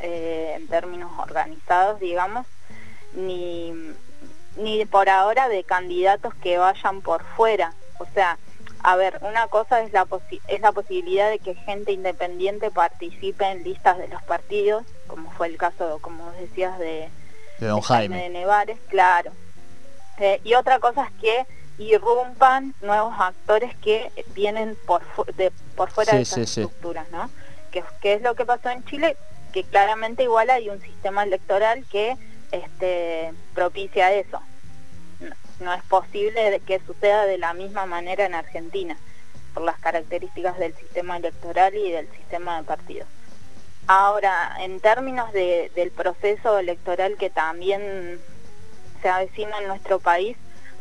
eh, 0.00 0.54
en 0.56 0.66
términos 0.66 1.12
organizados, 1.16 2.00
digamos, 2.00 2.44
ni, 3.14 3.72
ni 4.56 4.84
por 4.86 5.08
ahora 5.08 5.48
de 5.48 5.64
candidatos 5.64 6.34
que 6.34 6.58
vayan 6.58 7.00
por 7.00 7.24
fuera. 7.36 7.74
O 7.98 8.06
sea, 8.14 8.38
a 8.82 8.96
ver, 8.96 9.18
una 9.22 9.46
cosa 9.46 9.82
es 9.82 9.92
la, 9.92 10.06
es 10.48 10.60
la 10.60 10.72
posibilidad 10.72 11.30
de 11.30 11.38
que 11.38 11.54
gente 11.54 11.92
independiente 11.92 12.70
participe 12.70 13.44
en 13.44 13.62
listas 13.62 13.98
de 13.98 14.08
los 14.08 14.22
partidos, 14.22 14.84
como 15.06 15.30
fue 15.32 15.46
el 15.46 15.56
caso, 15.56 15.98
como 16.00 16.30
decías, 16.32 16.78
de, 16.78 17.08
de 17.58 17.66
Don 17.66 17.80
Jaime. 17.80 18.22
de 18.22 18.28
Nevares, 18.30 18.78
claro. 18.88 19.32
Eh, 20.18 20.40
y 20.44 20.54
otra 20.54 20.78
cosa 20.78 21.04
es 21.04 21.20
que 21.20 21.46
irrumpan 21.78 22.74
nuevos 22.80 23.14
actores 23.18 23.74
que 23.76 24.10
vienen 24.34 24.76
por, 24.86 25.02
de, 25.34 25.52
por 25.76 25.90
fuera 25.90 26.14
de 26.14 26.22
esas 26.22 26.38
estructuras, 26.38 27.08
¿no? 27.10 27.30
Que, 27.70 27.82
que 28.00 28.14
es 28.14 28.22
lo 28.22 28.34
que 28.34 28.44
pasó 28.44 28.68
en 28.68 28.84
Chile, 28.84 29.16
que 29.52 29.64
claramente 29.64 30.24
igual 30.24 30.50
hay 30.50 30.68
un 30.68 30.80
sistema 30.80 31.22
electoral 31.22 31.84
que 31.90 32.16
este, 32.52 33.32
propicia 33.54 34.12
eso. 34.12 34.40
No, 35.60 35.72
es 35.74 35.82
posible 35.84 36.60
que 36.66 36.80
suceda 36.80 37.24
de 37.24 37.38
la 37.38 37.54
misma 37.54 37.86
manera 37.86 38.26
en 38.26 38.34
Argentina, 38.34 38.96
por 39.54 39.64
las 39.64 39.78
características 39.78 40.58
del 40.58 40.74
sistema 40.74 41.16
electoral 41.16 41.74
y 41.74 41.90
del 41.90 42.08
sistema 42.12 42.58
de 42.58 42.64
partidos. 42.64 43.08
Ahora, 43.86 44.56
en 44.60 44.80
términos 44.80 45.32
del 45.32 45.90
proceso 45.90 46.58
electoral 46.58 47.16
que 47.16 47.30
también 47.30 48.20
se 49.00 49.08
avecina 49.08 49.58
en 49.58 49.68
nuestro 49.68 49.98
país, 49.98 50.36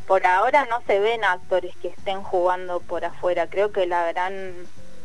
por 0.08 0.26
ahora 0.26 0.66
no 0.66 0.82
se 0.86 1.00
ven 1.00 1.24
actores 1.24 1.76
que 1.78 1.88
estén 1.88 2.22
jugando 2.22 2.80
por 2.80 3.06
afuera. 3.06 3.48
Creo 3.48 3.72
que 3.72 3.86
la 3.86 4.12
gran, 4.12 4.54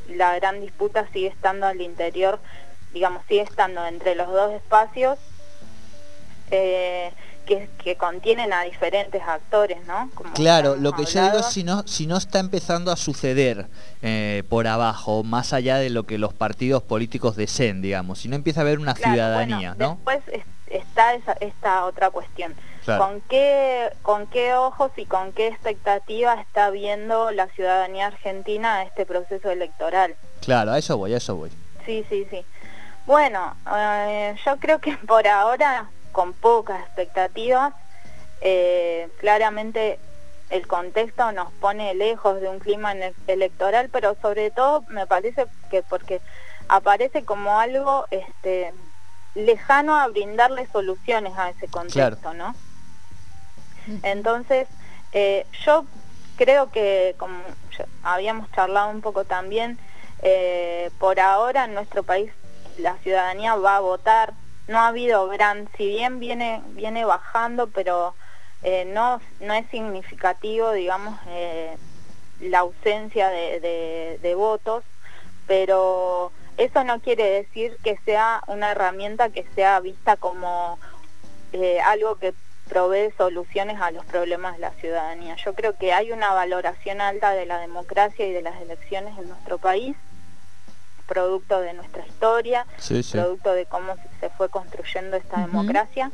la 0.08 0.35
gran 0.37 0.61
disputa 0.61 1.06
sigue 1.12 1.28
estando 1.28 1.66
al 1.66 1.80
interior, 1.80 2.38
digamos, 2.92 3.25
sigue 3.26 3.42
estando 3.42 3.85
entre 3.87 4.14
los 4.14 4.28
dos 4.28 4.52
espacios 4.52 5.18
eh, 6.50 7.12
que, 7.46 7.96
contienen 7.96 8.52
a 8.52 8.62
diferentes 8.62 9.22
actores, 9.22 9.78
¿no? 9.86 10.10
claro, 10.34 10.74
lo 10.74 10.92
que 10.92 11.04
yo 11.04 11.22
digo 11.22 11.38
es 11.38 11.46
si 11.46 11.62
no, 11.62 11.86
si 11.86 12.06
no 12.06 12.16
está 12.16 12.40
empezando 12.40 12.90
a 12.90 12.96
suceder 12.96 13.68
eh, 14.02 14.42
por 14.48 14.66
abajo, 14.66 15.22
más 15.22 15.52
allá 15.52 15.78
de 15.78 15.90
lo 15.90 16.02
que 16.02 16.18
los 16.18 16.34
partidos 16.34 16.82
políticos 16.82 17.36
deseen, 17.36 17.82
digamos, 17.82 18.18
si 18.18 18.28
no 18.28 18.34
empieza 18.34 18.60
a 18.60 18.62
haber 18.62 18.80
una 18.80 18.94
ciudadanía, 18.94 19.76
¿no? 19.78 19.90
Después 19.90 20.22
está 20.66 21.14
esta 21.40 21.84
otra 21.84 22.10
cuestión. 22.10 22.54
¿Con, 22.84 23.20
qué, 23.22 23.90
¿Con 24.02 24.28
qué 24.28 24.54
ojos 24.54 24.92
y 24.96 25.06
con 25.06 25.32
qué 25.32 25.48
expectativa 25.48 26.34
está 26.34 26.70
viendo 26.70 27.32
la 27.32 27.48
ciudadanía 27.48 28.06
argentina 28.06 28.84
este 28.84 29.04
proceso 29.04 29.50
electoral? 29.50 30.14
Claro, 30.40 30.72
a 30.72 30.78
eso 30.78 30.96
voy, 30.96 31.12
a 31.14 31.16
eso 31.16 31.34
voy. 31.34 31.50
Sí, 31.84 32.04
sí, 32.08 32.26
sí. 32.30 32.44
Bueno, 33.04 33.56
eh, 33.76 34.36
yo 34.44 34.56
creo 34.58 34.78
que 34.80 34.96
por 34.98 35.26
ahora, 35.26 35.88
con 36.16 36.32
pocas 36.32 36.80
expectativas, 36.80 37.75
eh, 38.40 39.06
claramente 39.20 39.99
el 40.49 40.66
contexto 40.66 41.30
nos 41.32 41.52
pone 41.52 41.94
lejos 41.94 42.40
de 42.40 42.49
un 42.49 42.58
clima 42.58 42.94
electoral, 43.26 43.90
pero 43.92 44.16
sobre 44.23 44.50
todo 44.50 44.82
me 44.88 45.06
parece 45.06 45.44
que 45.70 45.82
porque 45.82 46.23
aparece 46.68 47.26
como 47.26 47.61
algo 47.61 48.06
este, 48.11 48.73
lejano 49.35 49.94
a 49.94 50.08
brindarle 50.08 50.66
soluciones 50.68 51.37
a 51.37 51.50
ese 51.50 51.68
contexto, 51.68 52.32
¿no? 52.32 52.54
Entonces, 54.02 54.68
eh, 55.12 55.44
yo 55.66 55.85
creo 56.38 56.70
que, 56.70 57.14
como 57.18 57.42
habíamos 58.02 58.50
charlado 58.52 58.88
un 58.88 59.02
poco 59.02 59.25
también, 59.26 59.78
eh, 60.23 60.90
por 60.99 61.20
ahora 61.20 61.66
en 61.66 61.75
nuestro 61.75 62.04
país 62.04 62.32
la 62.78 62.96
ciudadanía 63.02 63.54
va 63.56 63.76
a 63.76 63.80
votar, 63.80 64.32
no 64.68 64.78
ha 64.78 64.88
habido 64.88 65.28
gran, 65.28 65.68
si 65.76 65.87
bien 65.87 66.18
viene, 66.18 66.62
viene 66.68 67.04
bajando, 67.04 67.68
pero 67.68 68.14
eh, 68.62 68.85
no, 68.85 69.20
no 69.40 69.54
es 69.54 69.68
significativo, 69.70 70.73
digamos, 70.73 71.18
la 72.40 72.58
ausencia 72.58 73.30
de 73.30 74.35
votos, 74.37 74.85
pero 75.46 76.32
eso 76.56 76.85
no 76.85 77.00
quiere 77.00 77.28
decir 77.28 77.76
que 77.85 77.99
sea 78.04 78.42
una 78.46 78.70
herramienta 78.70 79.28
que 79.28 79.46
sea 79.54 79.78
vista 79.80 80.16
como 80.16 80.78
eh, 81.52 81.80
algo 81.80 82.16
que 82.16 82.32
provee 82.68 83.12
soluciones 83.16 83.80
a 83.80 83.90
los 83.90 84.04
problemas 84.06 84.54
de 84.54 84.61
la 84.61 84.70
ciudadanía. 84.73 85.37
Yo 85.37 85.54
creo 85.54 85.76
que 85.76 85.92
hay 85.92 86.12
una 86.12 86.32
valoración 86.32 87.00
alta 87.00 87.32
de 87.32 87.46
la 87.46 87.58
democracia 87.58 88.26
y 88.26 88.32
de 88.32 88.42
las 88.42 88.61
elecciones 88.61 89.16
en 89.18 89.28
nuestro 89.28 89.58
país, 89.58 89.96
producto 91.06 91.60
de 91.60 91.72
nuestra 91.72 92.06
historia, 92.06 92.66
producto 93.12 93.52
de 93.52 93.66
cómo 93.66 93.94
se 94.20 94.28
fue 94.30 94.48
construyendo 94.48 95.16
esta 95.16 95.40
democracia, 95.40 96.10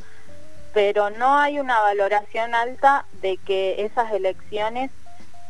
pero 0.73 1.09
no 1.09 1.37
hay 1.37 1.59
una 1.59 1.79
valoración 1.79 2.55
alta 2.55 3.05
de 3.21 3.37
que 3.37 3.85
esas 3.85 4.11
elecciones 4.11 4.91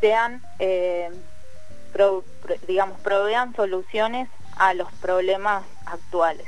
sean, 0.02 0.42
eh, 0.60 1.10
digamos, 2.68 3.00
provean 3.00 3.56
soluciones 3.56 4.30
a 4.58 4.74
los 4.74 4.92
problemas 4.94 5.64
actuales. 5.86 6.48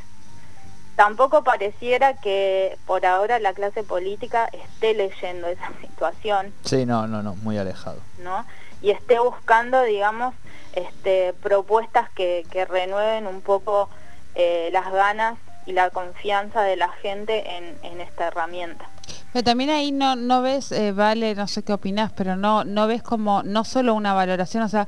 Tampoco 0.95 1.43
pareciera 1.43 2.13
que 2.15 2.77
por 2.85 3.05
ahora 3.05 3.39
la 3.39 3.53
clase 3.53 3.83
política 3.83 4.49
esté 4.51 4.93
leyendo 4.93 5.47
esa 5.47 5.71
situación. 5.81 6.53
Sí, 6.63 6.85
no, 6.85 7.07
no, 7.07 7.21
no, 7.21 7.35
muy 7.35 7.57
alejado. 7.57 7.99
¿no? 8.19 8.45
Y 8.85 8.91
esté 8.91 9.17
buscando, 9.17 9.81
digamos, 9.81 10.35
este, 10.73 11.33
propuestas 11.41 12.07
que, 12.11 12.45
renueven 12.69 13.25
un 13.25 13.41
poco 13.41 13.89
eh, 14.35 14.69
las 14.71 14.91
ganas 14.91 15.39
y 15.65 15.71
la 15.71 15.89
confianza 15.89 16.61
de 16.61 16.75
la 16.75 16.89
gente 16.89 17.45
en, 17.81 17.99
esta 17.99 18.27
herramienta. 18.27 18.87
Pero 19.33 19.43
también 19.43 19.71
ahí 19.71 19.91
no, 19.91 20.41
ves, 20.43 20.71
eh, 20.71 20.91
Vale, 20.91 21.33
no 21.33 21.47
sé 21.47 21.63
qué 21.63 21.73
opinás, 21.73 22.11
pero 22.11 22.35
no, 22.35 22.63
no 22.63 22.85
ves 22.85 23.01
como, 23.01 23.41
no 23.41 23.63
solo 23.63 23.95
una 23.95 24.13
valoración, 24.13 24.61
o 24.61 24.69
sea, 24.69 24.87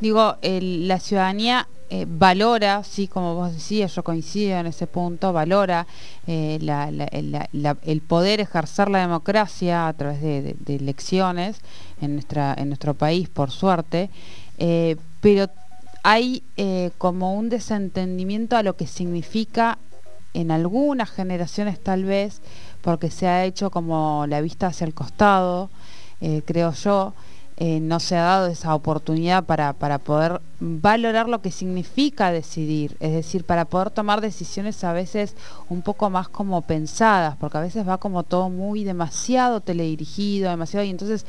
digo, 0.00 0.38
la 0.42 0.98
ciudadanía 0.98 1.68
eh, 1.88 2.04
valora, 2.08 2.82
sí, 2.82 3.06
como 3.06 3.36
vos 3.36 3.54
decías, 3.54 3.94
yo 3.94 4.02
coincido 4.02 4.58
en 4.58 4.66
ese 4.66 4.88
punto, 4.88 5.32
valora 5.32 5.86
el 6.26 8.02
poder 8.08 8.40
ejercer 8.40 8.90
la 8.90 8.98
democracia 8.98 9.86
a 9.86 9.92
través 9.92 10.20
de, 10.20 10.56
elecciones 10.66 11.60
en, 12.00 12.14
nuestra, 12.14 12.54
en 12.58 12.68
nuestro 12.68 12.94
país, 12.94 13.28
por 13.28 13.50
suerte, 13.50 14.10
pero 15.20 15.48
hay 16.02 16.42
como 16.98 17.34
un 17.34 17.48
desentendimiento 17.48 18.56
a 18.56 18.62
lo 18.62 18.76
que 18.76 18.86
significa 18.86 19.78
en 20.36 20.50
algunas 20.50 21.10
generaciones 21.10 21.80
tal 21.80 22.04
vez, 22.04 22.40
porque 22.82 23.10
se 23.10 23.26
ha 23.26 23.44
hecho 23.44 23.70
como 23.70 24.26
la 24.28 24.40
vista 24.42 24.66
hacia 24.66 24.86
el 24.86 24.92
costado, 24.92 25.70
eh, 26.20 26.42
creo 26.44 26.72
yo, 26.72 27.14
eh, 27.56 27.80
no 27.80 28.00
se 28.00 28.16
ha 28.16 28.22
dado 28.22 28.46
esa 28.48 28.74
oportunidad 28.74 29.44
para, 29.44 29.72
para, 29.72 29.98
poder 29.98 30.42
valorar 30.60 31.26
lo 31.26 31.40
que 31.40 31.50
significa 31.50 32.30
decidir, 32.30 32.98
es 33.00 33.12
decir, 33.12 33.44
para 33.44 33.64
poder 33.64 33.90
tomar 33.90 34.20
decisiones 34.20 34.84
a 34.84 34.92
veces 34.92 35.34
un 35.70 35.80
poco 35.80 36.10
más 36.10 36.28
como 36.28 36.60
pensadas, 36.60 37.34
porque 37.36 37.56
a 37.56 37.62
veces 37.62 37.88
va 37.88 37.96
como 37.96 38.22
todo 38.22 38.50
muy 38.50 38.84
demasiado 38.84 39.60
teledirigido, 39.60 40.50
demasiado, 40.50 40.84
y 40.84 40.90
entonces 40.90 41.24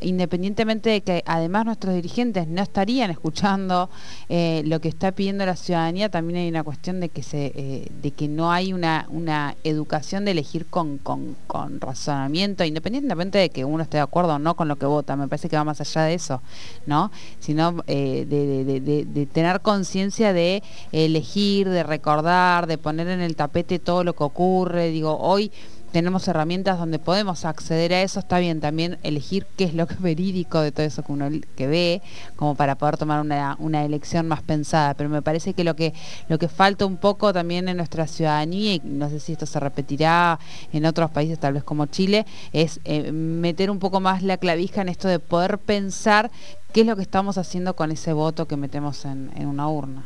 independientemente 0.00 0.90
de 0.90 1.00
que 1.00 1.22
además 1.26 1.64
nuestros 1.64 1.94
dirigentes 1.94 2.48
no 2.48 2.62
estarían 2.62 3.10
escuchando 3.10 3.90
eh, 4.28 4.62
lo 4.66 4.80
que 4.80 4.88
está 4.88 5.12
pidiendo 5.12 5.46
la 5.46 5.56
ciudadanía, 5.56 6.08
también 6.08 6.40
hay 6.40 6.48
una 6.48 6.62
cuestión 6.62 7.00
de 7.00 7.08
que 7.08 7.22
se, 7.22 7.52
eh, 7.54 7.88
de 8.02 8.10
que 8.10 8.28
no 8.28 8.52
hay 8.52 8.72
una, 8.72 9.06
una 9.10 9.56
educación 9.64 10.24
de 10.24 10.32
elegir 10.32 10.66
con, 10.66 10.98
con, 10.98 11.36
razonamiento, 11.80 12.64
independientemente 12.64 13.38
de 13.38 13.50
que 13.50 13.64
uno 13.64 13.82
esté 13.82 13.98
de 13.98 14.02
acuerdo 14.02 14.34
o 14.34 14.38
no 14.38 14.54
con 14.54 14.68
lo 14.68 14.76
que 14.76 14.86
vota, 14.86 15.16
me 15.16 15.28
parece 15.28 15.48
que 15.48 15.56
va 15.56 15.64
más 15.64 15.80
allá 15.80 16.02
de 16.02 16.14
eso, 16.14 16.42
¿no? 16.86 17.10
Sino 17.40 17.82
eh, 17.86 18.26
de, 18.28 19.26
tener 19.26 19.60
conciencia 19.60 20.32
de 20.32 20.62
elegir, 20.92 21.68
de 21.68 21.82
recordar, 21.82 22.66
de 22.66 22.78
poner 22.78 23.08
en 23.08 23.20
el 23.20 23.36
tapete 23.36 23.78
todo 23.78 24.04
lo 24.04 24.14
que 24.14 24.24
ocurre, 24.24 24.88
digo, 24.88 25.18
hoy 25.18 25.50
tenemos 25.92 26.26
herramientas 26.26 26.78
donde 26.78 26.98
podemos 26.98 27.44
acceder 27.44 27.92
a 27.92 28.02
eso, 28.02 28.18
está 28.18 28.38
bien 28.38 28.60
también 28.60 28.98
elegir 29.02 29.46
qué 29.56 29.64
es 29.64 29.74
lo 29.74 29.86
que 29.86 29.94
es 29.94 30.00
verídico 30.00 30.60
de 30.60 30.72
todo 30.72 30.86
eso 30.86 31.02
que 31.02 31.12
uno 31.12 31.28
que 31.54 31.66
ve, 31.66 32.02
como 32.34 32.54
para 32.54 32.74
poder 32.76 32.96
tomar 32.96 33.20
una, 33.20 33.84
elección 33.84 34.26
más 34.26 34.42
pensada, 34.42 34.94
pero 34.94 35.10
me 35.10 35.22
parece 35.22 35.54
que 35.54 35.64
lo 35.64 35.76
que 35.76 35.92
lo 36.28 36.38
que 36.38 36.48
falta 36.48 36.86
un 36.86 36.96
poco 36.96 37.32
también 37.32 37.68
en 37.68 37.76
nuestra 37.76 38.06
ciudadanía, 38.06 38.74
y 38.74 38.82
no 38.84 39.10
sé 39.10 39.20
si 39.20 39.32
esto 39.32 39.44
se 39.44 39.60
repetirá 39.60 40.38
en 40.72 40.86
otros 40.86 41.10
países, 41.10 41.38
tal 41.38 41.52
vez 41.52 41.64
como 41.64 41.86
Chile, 41.86 42.24
es 42.52 42.80
eh, 42.84 43.12
meter 43.12 43.70
un 43.70 43.78
poco 43.78 44.00
más 44.00 44.22
la 44.22 44.38
clavija 44.38 44.80
en 44.80 44.88
esto 44.88 45.08
de 45.08 45.18
poder 45.18 45.58
pensar 45.58 46.30
qué 46.72 46.80
es 46.80 46.86
lo 46.86 46.96
que 46.96 47.02
estamos 47.02 47.36
haciendo 47.36 47.76
con 47.76 47.92
ese 47.92 48.12
voto 48.12 48.46
que 48.46 48.56
metemos 48.56 49.04
en, 49.04 49.30
en 49.36 49.46
una 49.46 49.68
urna. 49.68 50.04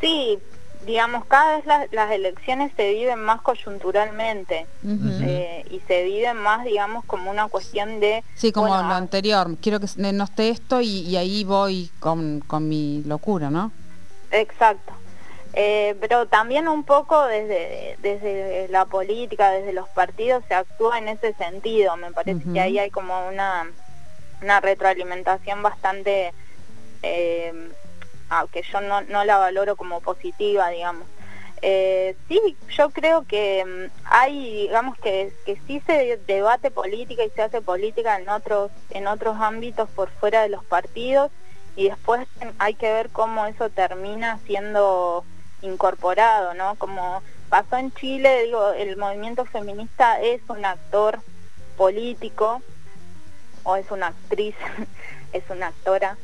Sí, 0.00 0.38
digamos, 0.88 1.26
cada 1.26 1.58
vez 1.58 1.66
las 1.92 2.10
elecciones 2.10 2.72
se 2.74 2.94
viven 2.94 3.20
más 3.20 3.42
coyunturalmente 3.42 4.66
eh, 5.22 5.62
y 5.70 5.80
se 5.80 6.02
viven 6.04 6.38
más, 6.38 6.64
digamos, 6.64 7.04
como 7.04 7.30
una 7.30 7.46
cuestión 7.48 8.00
de... 8.00 8.24
Sí, 8.34 8.52
como 8.52 8.68
lo 8.68 8.74
ah, 8.74 8.96
anterior, 8.96 9.54
quiero 9.60 9.80
que 9.80 9.86
no 9.98 10.24
esté 10.24 10.48
esto 10.48 10.80
y, 10.80 11.14
ahí 11.16 11.44
voy 11.44 11.90
con, 12.00 12.42
mi 12.66 13.02
locura, 13.04 13.50
¿no? 13.50 13.70
Exacto. 14.30 14.94
Eh, 15.52 15.94
pero 16.00 16.26
también 16.26 16.68
un 16.68 16.84
poco 16.84 17.22
desde, 17.26 17.98
desde 18.00 18.68
la 18.70 18.86
política, 18.86 19.50
desde 19.50 19.74
los 19.74 19.90
partidos, 19.90 20.42
se 20.48 20.54
actúa 20.54 20.96
en 20.96 21.08
ese 21.08 21.34
sentido. 21.34 21.98
Me 21.98 22.12
parece 22.12 22.50
que 22.50 22.60
ahí 22.60 22.78
hay 22.78 22.90
como 22.90 23.28
una, 23.28 23.66
una 24.40 24.60
retroalimentación 24.60 25.62
bastante... 25.62 26.32
Eh, 27.02 27.72
aunque 28.28 28.62
yo 28.62 28.80
no, 28.80 29.00
no 29.02 29.24
la 29.24 29.38
valoro 29.38 29.76
como 29.76 30.00
positiva, 30.00 30.68
digamos. 30.68 31.06
Eh, 31.60 32.16
sí, 32.28 32.56
yo 32.76 32.90
creo 32.90 33.26
que 33.26 33.64
mm, 33.64 33.92
hay, 34.04 34.62
digamos 34.62 34.96
que, 34.98 35.32
que 35.44 35.60
sí 35.66 35.82
se 35.86 36.18
debate 36.26 36.70
política 36.70 37.24
y 37.24 37.30
se 37.30 37.42
hace 37.42 37.60
política 37.60 38.16
en 38.18 38.28
otros, 38.28 38.70
en 38.90 39.08
otros 39.08 39.36
ámbitos 39.40 39.88
por 39.90 40.10
fuera 40.10 40.42
de 40.42 40.50
los 40.50 40.64
partidos 40.64 41.32
y 41.74 41.88
después 41.88 42.26
hay 42.58 42.74
que 42.74 42.90
ver 42.92 43.08
cómo 43.10 43.46
eso 43.46 43.70
termina 43.70 44.38
siendo 44.46 45.24
incorporado, 45.62 46.54
¿no? 46.54 46.76
Como 46.76 47.22
pasó 47.48 47.76
en 47.76 47.92
Chile, 47.92 48.44
digo, 48.44 48.72
el 48.72 48.96
movimiento 48.96 49.44
feminista 49.44 50.20
es 50.20 50.40
un 50.48 50.64
actor 50.64 51.20
político 51.76 52.62
o 53.64 53.76
es 53.76 53.90
una 53.90 54.08
actriz, 54.08 54.54
es 55.32 55.42
una 55.50 55.68
actora 55.68 56.16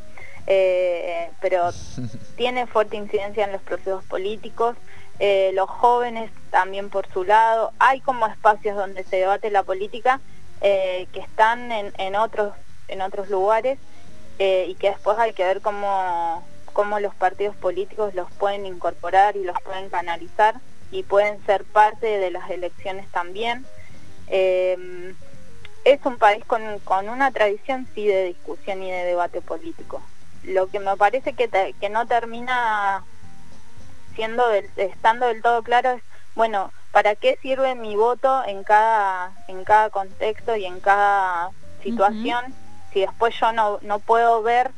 eh, 0.46 1.30
pero 1.40 1.70
tiene 2.36 2.66
fuerte 2.66 2.96
incidencia 2.96 3.44
en 3.44 3.52
los 3.52 3.62
procesos 3.62 4.04
políticos. 4.04 4.76
Eh, 5.20 5.52
los 5.54 5.70
jóvenes 5.70 6.30
también 6.50 6.90
por 6.90 7.06
su 7.08 7.24
lado. 7.24 7.72
Hay 7.78 8.00
como 8.00 8.26
espacios 8.26 8.76
donde 8.76 9.04
se 9.04 9.16
debate 9.16 9.50
la 9.50 9.62
política 9.62 10.20
eh, 10.60 11.06
que 11.12 11.20
están 11.20 11.70
en, 11.72 12.16
otros, 12.16 12.54
en 12.88 13.00
otros 13.00 13.28
lugares 13.28 13.78
y 14.38 14.74
que 14.74 14.90
después 14.90 15.16
hay 15.18 15.32
que 15.32 15.44
ver 15.44 15.60
cómo, 15.60 16.44
cómo 16.72 16.98
los 16.98 17.14
partidos 17.14 17.54
políticos 17.54 18.14
los 18.14 18.28
pueden 18.32 18.66
incorporar 18.66 19.36
y 19.36 19.44
los 19.44 19.56
pueden 19.62 19.88
canalizar 19.88 20.56
y 20.90 21.04
pueden 21.04 21.44
ser 21.46 21.62
parte 21.62 22.18
de 22.18 22.32
las 22.32 22.50
elecciones 22.50 23.08
también. 23.12 23.64
es 24.26 26.00
un 26.04 26.18
país 26.18 26.44
con, 26.46 26.80
con 26.80 27.08
una 27.08 27.30
tradición 27.30 27.86
sí 27.94 28.08
de 28.08 28.24
discusión 28.24 28.82
y 28.82 28.90
de 28.90 29.04
debate 29.04 29.40
político 29.40 30.02
lo 30.44 30.68
que 30.68 30.78
me 30.78 30.96
parece 30.96 31.32
que, 31.32 31.74
que 31.80 31.88
no 31.88 32.06
termina 32.06 33.02
siendo 34.14 34.44
estando 34.76 35.26
del 35.26 35.42
todo 35.42 35.62
claro 35.62 35.90
es, 35.90 36.02
bueno, 36.34 36.72
¿para 36.92 37.14
qué 37.14 37.38
sirve 37.42 37.74
mi 37.74 37.96
voto 37.96 38.44
en 38.46 38.64
cada, 38.64 39.32
en 39.48 39.64
cada 39.64 39.90
contexto 39.90 40.56
y 40.56 40.64
en 40.64 40.80
cada 40.80 41.50
situación 41.82 42.54
si 42.92 43.00
después 43.00 43.34
yo 43.40 43.52
no, 43.52 43.78
no 43.82 43.98
puedo 43.98 44.42
ver 44.42 44.70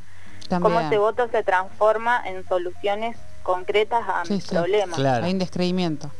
cómo 0.48 0.80
ese 0.80 0.98
voto 0.98 1.28
se 1.28 1.42
transforma 1.42 2.22
en 2.26 2.46
soluciones 2.48 3.16
concretas 3.42 4.02
a 4.08 4.22
mis 4.28 4.46
problemas. 4.46 4.98
Hay 4.98 5.32
un 5.32 5.38
descreimiento. 5.38 6.10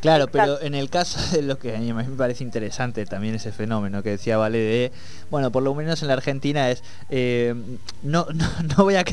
Claro, 0.00 0.28
pero 0.28 0.60
en 0.60 0.74
el 0.74 0.90
caso 0.90 1.18
de 1.36 1.42
lo 1.42 1.58
que 1.58 1.74
a 1.74 1.78
mí 1.80 1.92
me 1.92 2.04
parece 2.04 2.44
interesante 2.44 3.04
también 3.04 3.34
ese 3.34 3.50
fenómeno 3.50 4.02
que 4.02 4.10
decía 4.10 4.36
Vale 4.36 4.58
de, 4.58 4.92
bueno, 5.30 5.52
por 5.52 5.62
lo 5.62 5.74
menos 5.74 6.02
en 6.02 6.08
la 6.08 6.14
Argentina 6.14 6.70
es, 6.70 6.82
eh, 7.10 7.54
no, 8.02 8.26
no, 8.76 8.84
voy 8.84 8.96
a, 8.96 9.04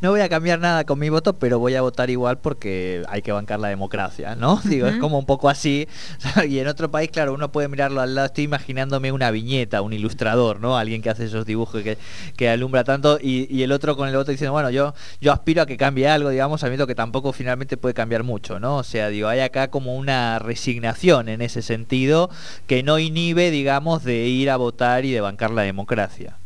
no 0.00 0.10
voy 0.10 0.20
a 0.20 0.28
cambiar 0.28 0.58
nada 0.58 0.84
con 0.84 0.98
mi 0.98 1.08
voto, 1.08 1.34
pero 1.34 1.58
voy 1.58 1.74
a 1.74 1.82
votar 1.82 2.10
igual 2.10 2.38
porque 2.38 3.02
hay 3.08 3.22
que 3.22 3.32
bancar 3.32 3.60
la 3.60 3.68
democracia, 3.68 4.34
¿no? 4.34 4.60
Digo, 4.64 4.86
es 4.86 4.96
como 4.96 5.18
un 5.18 5.26
poco 5.26 5.48
así. 5.48 5.88
Y 6.48 6.58
en 6.58 6.68
otro 6.68 6.90
país, 6.90 7.10
claro, 7.10 7.32
uno 7.32 7.50
puede 7.50 7.68
mirarlo 7.68 8.00
al 8.00 8.14
lado, 8.14 8.26
estoy 8.26 8.44
imaginándome 8.44 9.12
una 9.12 9.30
viñeta, 9.30 9.82
un 9.82 9.92
ilustrador, 9.92 10.60
¿no? 10.60 10.76
Alguien 10.76 11.00
que 11.00 11.10
hace 11.10 11.24
esos 11.24 11.46
dibujos 11.46 11.82
que, 11.82 11.96
que 12.36 12.48
alumbra 12.48 12.84
tanto 12.84 13.18
y, 13.20 13.62
el 13.62 13.72
otro 13.72 13.96
con 13.96 14.08
el 14.08 14.16
voto 14.16 14.30
diciendo, 14.30 14.52
bueno, 14.52 14.68
yo, 14.70 14.94
yo 15.20 15.32
aspiro 15.32 15.62
a 15.62 15.66
que 15.66 15.76
cambie 15.76 16.06
algo, 16.06 16.28
digamos, 16.28 16.60
sabiendo 16.60 16.86
que 16.86 16.94
tampoco 16.94 17.32
finalmente 17.32 17.76
puede 17.76 17.94
cambiar 17.94 18.24
mucho, 18.24 18.60
¿no? 18.60 18.76
O 18.76 18.82
sea, 18.82 19.08
digo, 19.08 19.28
hay 19.28 19.40
acá 19.40 19.68
como 19.68 19.96
una 19.96 20.38
resignación 20.38 21.28
en 21.28 21.40
ese 21.40 21.62
sentido 21.62 22.30
que 22.66 22.82
no 22.82 22.98
inhibe, 22.98 23.50
digamos, 23.50 24.04
de 24.04 24.26
ir 24.26 24.50
a 24.50 24.56
votar 24.56 25.04
y 25.04 25.12
de 25.12 25.20
bancar 25.20 25.50
la 25.50 25.63
democracia. 25.64 26.36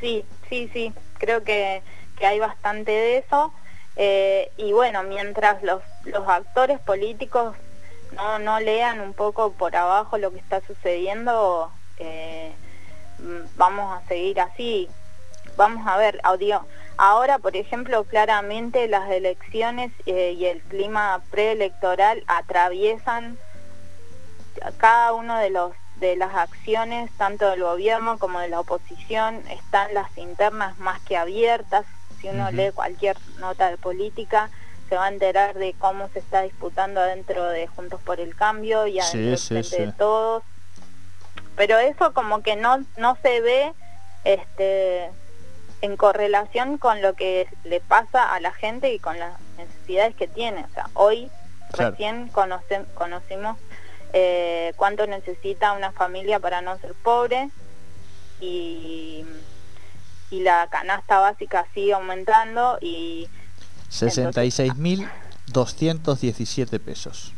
Sí, 0.00 0.24
sí, 0.48 0.70
sí, 0.72 0.92
creo 1.18 1.42
que, 1.44 1.82
hay 2.20 2.38
bastante 2.38 2.90
de 2.90 3.18
eso. 3.18 3.52
Eh, 3.96 4.50
y 4.56 4.72
bueno, 4.72 5.02
mientras 5.02 5.62
los, 5.62 5.82
los 6.04 6.28
actores 6.28 6.78
políticos 6.80 7.56
no, 8.12 8.38
no 8.38 8.60
lean 8.60 9.00
un 9.00 9.14
poco 9.14 9.52
por 9.52 9.74
abajo 9.74 10.18
lo 10.18 10.30
que 10.30 10.38
está 10.38 10.60
sucediendo, 10.66 11.70
eh, 11.98 12.52
vamos 13.56 13.96
a 13.96 14.06
seguir 14.06 14.40
así. 14.40 14.88
Vamos 15.56 15.86
a 15.86 15.96
ver, 15.96 16.20
audio. 16.22 16.64
Ahora, 16.96 17.38
por 17.38 17.56
ejemplo, 17.56 18.04
claramente 18.04 18.86
las 18.88 19.10
elecciones 19.10 19.90
eh, 20.06 20.34
y 20.36 20.44
el 20.46 20.60
clima 20.60 21.22
preelectoral 21.30 22.22
atraviesan 22.26 23.38
cada 24.76 25.14
uno 25.14 25.38
de 25.38 25.50
los 25.50 25.72
de 26.00 26.16
las 26.16 26.34
acciones, 26.34 27.10
tanto 27.16 27.50
del 27.50 27.62
gobierno 27.62 28.18
como 28.18 28.40
de 28.40 28.48
la 28.48 28.60
oposición, 28.60 29.42
están 29.50 29.94
las 29.94 30.16
internas 30.18 30.78
más 30.78 31.00
que 31.02 31.16
abiertas. 31.16 31.84
Si 32.20 32.28
uno 32.28 32.50
lee 32.50 32.72
cualquier 32.74 33.16
nota 33.38 33.70
de 33.70 33.76
política, 33.76 34.50
se 34.88 34.96
va 34.96 35.06
a 35.06 35.08
enterar 35.08 35.54
de 35.54 35.74
cómo 35.78 36.08
se 36.08 36.18
está 36.18 36.42
disputando 36.42 37.00
dentro 37.02 37.48
de 37.48 37.66
Juntos 37.68 38.00
por 38.02 38.18
el 38.18 38.34
Cambio 38.34 38.86
y 38.86 38.98
adentro 38.98 39.62
de 39.62 39.92
todos. 39.96 40.42
Pero 41.56 41.78
eso 41.78 42.12
como 42.12 42.42
que 42.42 42.56
no, 42.56 42.84
no 42.96 43.16
se 43.22 43.40
ve 43.40 43.72
este, 44.24 45.10
en 45.82 45.96
correlación 45.96 46.78
con 46.78 47.02
lo 47.02 47.14
que 47.14 47.46
le 47.64 47.80
pasa 47.80 48.34
a 48.34 48.40
la 48.40 48.52
gente 48.52 48.92
y 48.92 48.98
con 48.98 49.18
las 49.18 49.38
necesidades 49.56 50.14
que 50.16 50.26
tiene. 50.26 50.64
O 50.64 50.74
sea, 50.74 50.90
hoy 50.94 51.30
recién 51.72 52.28
conocimos 52.28 53.58
eh, 54.12 54.72
cuánto 54.76 55.06
necesita 55.06 55.72
una 55.72 55.92
familia 55.92 56.40
para 56.40 56.60
no 56.60 56.76
ser 56.78 56.94
pobre 56.94 57.50
y, 58.40 59.24
y 60.30 60.40
la 60.40 60.66
canasta 60.70 61.18
básica 61.18 61.66
sigue 61.74 61.92
aumentando 61.92 62.78
y... 62.80 63.28
66.217 63.90 66.80
pesos. 66.80 67.34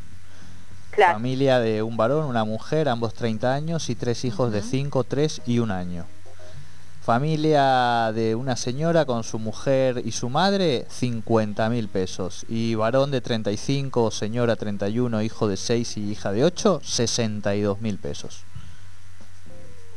Familia 0.97 1.59
de 1.59 1.83
un 1.83 1.97
varón, 1.97 2.27
una 2.27 2.45
mujer, 2.45 2.91
ambos 2.91 3.15
30 3.15 3.55
años 3.55 3.89
y 3.89 3.95
tres 3.95 4.27
hijos 4.27 4.53
de 4.53 4.61
5, 4.61 5.05
3 5.05 5.41
y 5.47 5.59
un 5.59 5.71
año. 5.71 6.05
Familia 7.03 8.13
de 8.15 8.37
una 8.37 8.55
señora 8.55 9.05
con 9.07 9.25
su 9.25 9.41
mujer 9.41 10.03
y 10.05 10.13
su 10.13 10.29
madre, 10.29 10.87
50 10.89 11.69
mil 11.69 11.89
pesos. 11.89 12.47
Y 12.49 12.77
varón 12.77 13.11
de 13.11 13.21
35, 13.21 14.13
señora 14.13 14.55
31, 14.55 15.21
hijo 15.23 15.49
de 15.49 15.57
6 15.57 15.97
y 15.97 16.13
hija 16.13 16.31
de 16.31 16.45
8, 16.45 16.81
62 16.85 17.81
mil 17.81 17.99
pesos. 17.99 18.45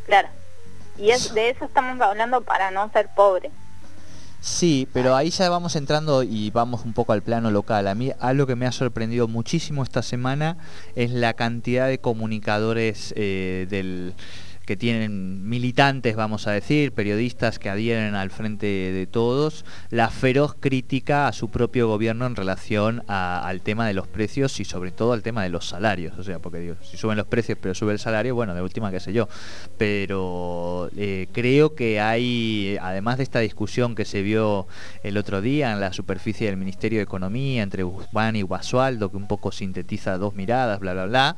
Claro. 0.08 0.30
Y 0.98 1.12
es, 1.12 1.32
de 1.36 1.52
eso 1.52 1.66
estamos 1.66 2.02
hablando 2.02 2.42
para 2.42 2.72
no 2.72 2.92
ser 2.92 3.08
pobre. 3.16 3.52
Sí, 4.42 4.88
pero 4.92 5.16
ahí 5.16 5.30
ya 5.30 5.48
vamos 5.50 5.76
entrando 5.76 6.24
y 6.24 6.50
vamos 6.50 6.86
un 6.86 6.94
poco 6.94 7.14
al 7.14 7.22
plano 7.22 7.52
local. 7.52 7.88
A 7.88 7.94
mí 7.94 8.14
algo 8.20 8.48
que 8.48 8.56
me 8.56 8.66
ha 8.66 8.72
sorprendido 8.72 9.28
muchísimo 9.28 9.84
esta 9.84 10.02
semana 10.02 10.58
es 10.96 11.12
la 11.12 11.34
cantidad 11.34 11.88
de 11.88 12.00
comunicadores 12.00 13.14
eh, 13.16 13.68
del 13.70 14.16
que 14.66 14.76
tienen 14.76 15.48
militantes, 15.48 16.16
vamos 16.16 16.48
a 16.48 16.52
decir, 16.52 16.92
periodistas 16.92 17.60
que 17.60 17.70
adhieren 17.70 18.16
al 18.16 18.32
frente 18.32 18.66
de 18.66 19.08
todos, 19.08 19.66
la 19.90 20.10
feroz 20.10 20.56
crítica 20.60 21.28
a 21.28 21.34
su 21.34 21.50
propio 21.50 21.88
gobierno 21.88 22.26
en 22.26 22.36
relación 22.36 23.04
al 23.08 23.62
tema 23.62 23.88
de 23.88 23.94
los 23.94 24.08
precios 24.08 24.60
y 24.60 24.66
sobre 24.66 24.92
todo 24.92 25.14
al 25.14 25.24
tema 25.24 25.44
de 25.44 25.50
los 25.50 25.68
salarios. 25.68 26.18
O 26.18 26.24
sea, 26.24 26.40
porque 26.40 26.60
digo, 26.60 26.76
si 26.82 26.98
suben 26.98 27.18
los 27.18 27.28
precios 27.28 27.58
pero 27.62 27.76
sube 27.76 27.94
el 27.94 28.00
salario, 28.00 28.36
bueno, 28.36 28.54
de 28.54 28.62
última 28.62 28.92
qué 28.92 29.00
sé 29.00 29.14
yo. 29.14 29.28
Pero 29.78 30.90
eh, 30.96 31.28
creo 31.32 31.76
que 31.76 32.00
hay, 32.00 32.78
además 32.82 33.18
de 33.18 33.24
esta 33.24 33.40
discusión 33.40 33.96
que 33.96 34.06
se 34.06 34.22
vio 34.22 34.68
el 35.04 35.18
otro 35.18 35.42
día 35.42 35.72
en 35.72 35.80
la 35.80 35.94
superficie 35.94 36.48
del 36.48 36.58
Ministerio 36.58 37.00
de 37.00 37.04
Economía 37.04 37.64
entre 37.64 37.84
Guzmán 37.84 38.36
y 38.36 38.42
Guasualdo, 38.42 39.12
que 39.12 39.18
un 39.18 39.28
poco 39.28 39.52
sintetiza 39.52 40.18
dos 40.18 40.36
miradas, 40.36 40.80
bla, 40.80 40.94
bla, 40.94 41.06
bla, 41.06 41.36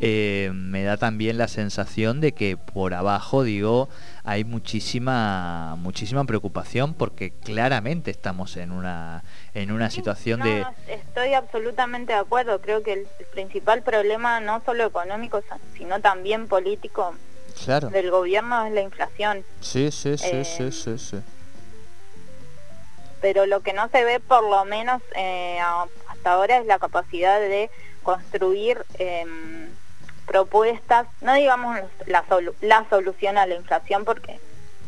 eh, 0.00 0.50
me 0.54 0.82
da 0.82 0.96
también 0.96 1.38
la 1.38 1.48
sensación 1.48 2.20
de 2.20 2.32
que 2.32 2.56
por 2.72 2.94
abajo, 2.94 3.42
digo, 3.42 3.88
hay 4.24 4.44
muchísima 4.44 5.76
muchísima 5.78 6.24
preocupación 6.24 6.94
porque 6.94 7.30
claramente 7.30 8.10
estamos 8.10 8.56
en 8.56 8.72
una 8.72 9.22
en 9.54 9.72
una 9.72 9.90
situación 9.90 10.40
de 10.40 10.64
estoy 10.88 11.34
absolutamente 11.34 12.12
de 12.12 12.18
acuerdo. 12.18 12.60
Creo 12.60 12.82
que 12.82 12.92
el, 12.92 13.06
principal 13.32 13.82
problema 13.82 14.40
no 14.40 14.60
solo 14.64 14.84
económico 14.84 15.40
sino 15.76 16.00
también 16.00 16.48
político 16.48 17.14
del 17.92 18.10
gobierno 18.10 18.66
es 18.66 18.72
la 18.72 18.80
inflación. 18.80 19.44
Sí 19.60 19.90
sí 19.90 20.16
sí 20.18 20.44
sí 20.44 20.64
eh, 20.64 20.72
sí 20.72 20.98
sí 20.98 21.16
pero 23.20 23.46
lo 23.46 23.60
que 23.60 23.72
no 23.72 23.88
se 23.88 24.04
ve 24.04 24.20
por 24.20 24.42
lo 24.42 24.64
menos 24.64 25.02
eh, 25.14 25.60
hasta 26.08 26.32
ahora 26.32 26.58
es 26.58 26.66
la 26.66 26.78
capacidad 26.78 27.38
de 27.38 27.70
construir 28.02 28.84
em, 28.98 29.68
propuestas, 30.30 31.08
no 31.22 31.34
digamos 31.34 31.76
la, 32.06 32.24
la 32.60 32.88
solución 32.88 33.36
a 33.36 33.46
la 33.46 33.56
inflación 33.56 34.04
porque 34.04 34.38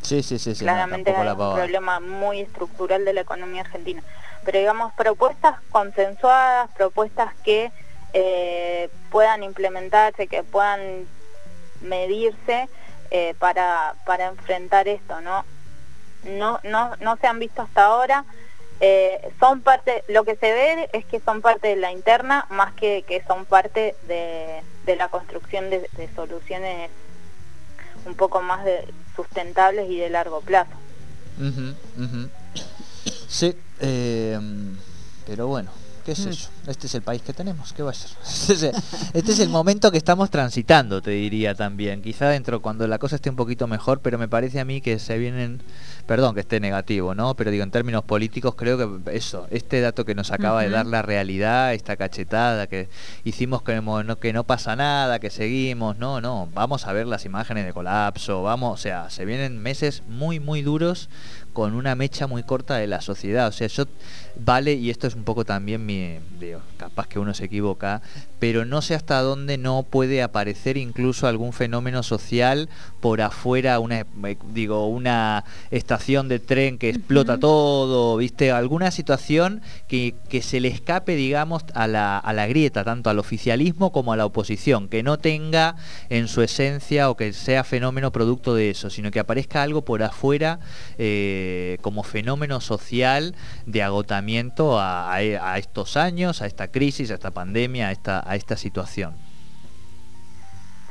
sí, 0.01 0.23
sí, 0.23 0.39
sí, 0.39 0.55
claramente 0.55 1.11
es 1.11 1.19
un 1.19 1.37
problema 1.37 1.99
muy 1.99 2.43
estructural 2.43 3.05
de 3.05 3.13
la 3.13 3.23
economía 3.23 3.63
argentina, 3.63 4.05
pero 4.45 4.61
digamos 4.61 4.93
propuestas 4.93 5.57
consensuadas, 5.73 6.71
propuestas 6.77 7.35
que 7.43 7.73
eh, 8.13 8.89
puedan 9.11 9.43
implementarse, 9.43 10.29
que 10.29 10.45
puedan 10.45 11.09
medirse 11.81 12.69
eh, 13.11 13.35
para, 13.41 13.95
para 14.07 14.27
enfrentar 14.27 14.87
esto, 14.87 15.21
¿no? 15.23 15.45
No, 16.23 16.61
no, 16.63 16.95
no 17.01 17.17
se 17.17 17.27
han 17.27 17.41
visto 17.41 17.63
hasta 17.63 17.87
ahora. 17.87 18.25
Eh, 18.85 19.31
son 19.39 19.61
parte, 19.61 20.03
lo 20.09 20.25
que 20.25 20.35
se 20.35 20.53
ve 20.53 20.91
es 20.93 21.05
que 21.05 21.21
son 21.21 21.41
parte 21.41 21.69
de 21.69 21.77
la 21.77 21.93
interna 21.93 22.47
más 22.51 22.75
que 22.75 23.05
que 23.07 23.23
son 23.23 23.45
parte 23.45 23.95
de, 24.09 24.61
la 24.97 25.07
construcción 25.07 25.71
de, 25.71 25.89
soluciones 26.17 26.91
un 28.05 28.17
poco 28.17 28.43
más 28.43 28.65
de, 28.65 28.93
sustentables 29.15 29.89
y 29.89 29.99
de 29.99 30.11
largo 30.11 30.41
plazo. 30.41 30.73
Sí, 33.29 33.57
eh, 33.79 34.41
pero 35.27 35.47
bueno, 35.47 35.71
¿Qué 36.05 36.13
es 36.13 36.27
mm. 36.27 36.31
eso? 36.31 36.51
Este 36.67 36.87
es 36.87 36.95
el 36.95 37.03
país 37.03 37.23
que 37.23 37.33
tenemos, 37.33 37.73
¿qué 37.73 37.83
va 37.83 37.91
a 37.91 37.95
ser? 37.95 38.11
Este, 38.53 38.73
este 39.15 39.33
es, 39.33 39.39
el, 39.39 39.49
momento 39.49 39.91
que 39.93 39.99
estamos 39.99 40.31
transitando, 40.31 41.01
te 41.01 41.13
diría 41.13 41.55
también. 41.55 42.03
Quizá 42.03 42.29
dentro 42.29 42.61
cuando 42.61 42.87
la 42.87 42.99
cosa 42.99 43.17
esté 43.17 43.31
un 43.31 43.37
poquito 43.37 43.67
mejor, 43.67 44.01
pero 44.01 44.19
me 44.19 44.29
parece 44.29 44.59
a 44.61 44.65
mí 44.65 44.81
que 44.81 44.99
se 44.99 45.17
vienen, 45.19 45.63
perdón 46.07 46.35
que 46.35 46.41
esté 46.41 46.61
negativo, 46.61 47.15
¿no? 47.15 47.35
Pero 47.35 47.51
digo, 47.51 47.65
en 47.65 47.71
términos 47.71 48.05
políticos 48.05 48.55
creo 48.57 48.79
que 48.79 49.17
eso, 49.17 49.47
este 49.51 49.81
dato 49.81 50.05
que 50.05 50.15
nos 50.15 50.31
acaba 50.31 50.63
de 50.63 50.71
dar 50.71 50.87
la 50.87 51.03
realidad, 51.03 51.75
esta 51.75 51.97
cachetada 51.97 52.67
que 52.67 52.89
hicimos 53.25 53.63
que 53.63 53.81
no, 53.81 54.19
que 54.19 54.33
no 54.33 54.45
pasa 54.45 54.77
nada, 54.77 55.19
que 55.19 55.31
seguimos, 55.31 55.99
no, 55.99 56.21
no, 56.21 56.49
vamos 56.55 56.87
a 56.87 56.93
ver 56.93 57.07
las 57.07 57.25
imágenes 57.25 57.67
de 57.67 57.73
colapso, 57.73 58.43
vamos, 58.43 58.81
o 58.81 58.83
sea, 58.83 59.11
se 59.11 59.25
vienen 59.25 59.59
meses 59.59 60.03
muy, 60.09 60.41
muy 60.41 60.63
duros 60.63 61.09
con 61.53 61.75
una 61.75 61.95
mecha 61.95 62.27
muy 62.27 62.43
corta 62.43 62.77
de 62.77 62.87
la 62.87 63.01
sociedad. 63.01 63.49
O 63.49 63.53
sea, 63.53 63.67
yo 63.67 63.85
vale, 64.37 64.73
y 64.75 64.91
esto 64.91 65.07
es 65.07 65.15
un 65.15 65.25
poco 65.25 65.45
también 65.45 65.85
mi, 65.85 66.19
digo, 66.41 66.61
capaz 66.79 67.07
que 67.07 67.19
uno 67.19 67.35
se 67.35 67.45
equivoca, 67.45 68.01
pero 68.39 68.65
no 68.65 68.81
sé 68.83 68.95
hasta 68.95 69.21
dónde 69.21 69.59
no 69.59 69.83
puede 69.83 70.23
aparecer 70.23 70.77
incluso 70.77 71.27
algún 71.27 71.53
fenómeno 71.53 72.03
social 72.03 72.69
por 73.01 73.21
afuera, 73.21 73.79
una, 73.79 74.07
digo, 74.53 74.87
una 74.87 75.45
estación 75.71 75.92
estación 75.93 76.27
de 76.27 76.39
tren 76.39 76.79
que 76.79 76.89
explota 76.89 77.39
todo, 77.39 78.17
¿viste? 78.17 78.51
Alguna 78.51 78.91
situación 78.91 79.61
que, 79.89 80.15
se 80.41 80.59
le 80.59 80.69
escape, 80.69 81.17
digamos, 81.17 81.65
a 81.75 81.87
la, 81.87 82.17
a 82.17 82.33
la, 82.33 82.47
grieta, 82.47 82.83
tanto 82.83 83.11
al 83.11 83.19
oficialismo 83.19 83.93
como 83.93 84.15
a 84.15 84.17
la 84.17 84.25
oposición, 84.25 84.89
que 84.89 85.03
no 85.03 85.19
tenga 85.19 85.77
en 86.09 86.29
su 86.29 86.41
esencia 86.41 87.11
o 87.11 87.17
que 87.17 87.35
sea 87.35 87.63
fenómeno 87.63 88.11
producto 88.11 88.55
de 88.55 88.71
eso, 88.71 88.89
sino 88.89 89.11
que 89.11 89.21
aparezca 89.21 89.63
algo 89.63 89.85
por 89.85 90.03
afuera 90.03 90.61
eh, 90.97 91.77
como 91.83 92.05
fenómeno 92.05 92.63
social 92.63 93.35
de 93.67 93.83
agotamiento 93.83 94.79
a, 94.81 95.21
estos 95.59 95.99
años, 95.99 96.41
a 96.41 96.47
esta 96.47 96.69
crisis, 96.69 97.11
a 97.11 97.15
esta 97.15 97.33
pandemia, 97.33 97.89
a 97.89 97.93
esta, 97.93 98.23
a 98.27 98.35
esta 98.37 98.57
situación. 98.57 99.15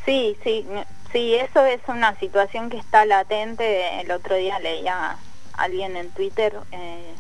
Sí, 0.06 0.36
sí, 0.44 0.64
sí, 1.12 1.36
eso 1.36 1.65
es 1.65 1.82
una 1.88 2.15
situación 2.19 2.69
que 2.69 2.78
está 2.78 3.06
latente. 3.06 4.00
El 4.02 4.12
otro 4.12 4.36
día 4.36 4.60
leía 4.60 5.12
a 5.12 5.17
alguien 5.54 5.95
en 5.97 6.10
Twitter 6.12 6.54
eh, 6.71 7.13